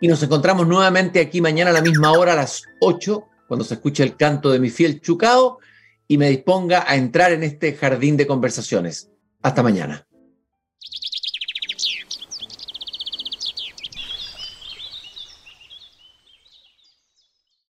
y 0.00 0.06
nos 0.06 0.22
encontramos 0.22 0.66
nuevamente 0.66 1.20
aquí 1.20 1.40
mañana 1.40 1.70
a 1.70 1.74
la 1.74 1.82
misma 1.82 2.12
hora, 2.12 2.34
a 2.34 2.36
las 2.36 2.62
8, 2.80 3.24
cuando 3.48 3.64
se 3.64 3.74
escuche 3.74 4.04
el 4.04 4.16
canto 4.16 4.50
de 4.50 4.60
mi 4.60 4.70
fiel 4.70 5.00
Chucao 5.00 5.58
y 6.06 6.18
me 6.18 6.30
disponga 6.30 6.84
a 6.86 6.94
entrar 6.94 7.32
en 7.32 7.42
este 7.42 7.74
jardín 7.74 8.16
de 8.16 8.26
conversaciones. 8.26 9.10
Hasta 9.42 9.62
mañana. 9.62 10.06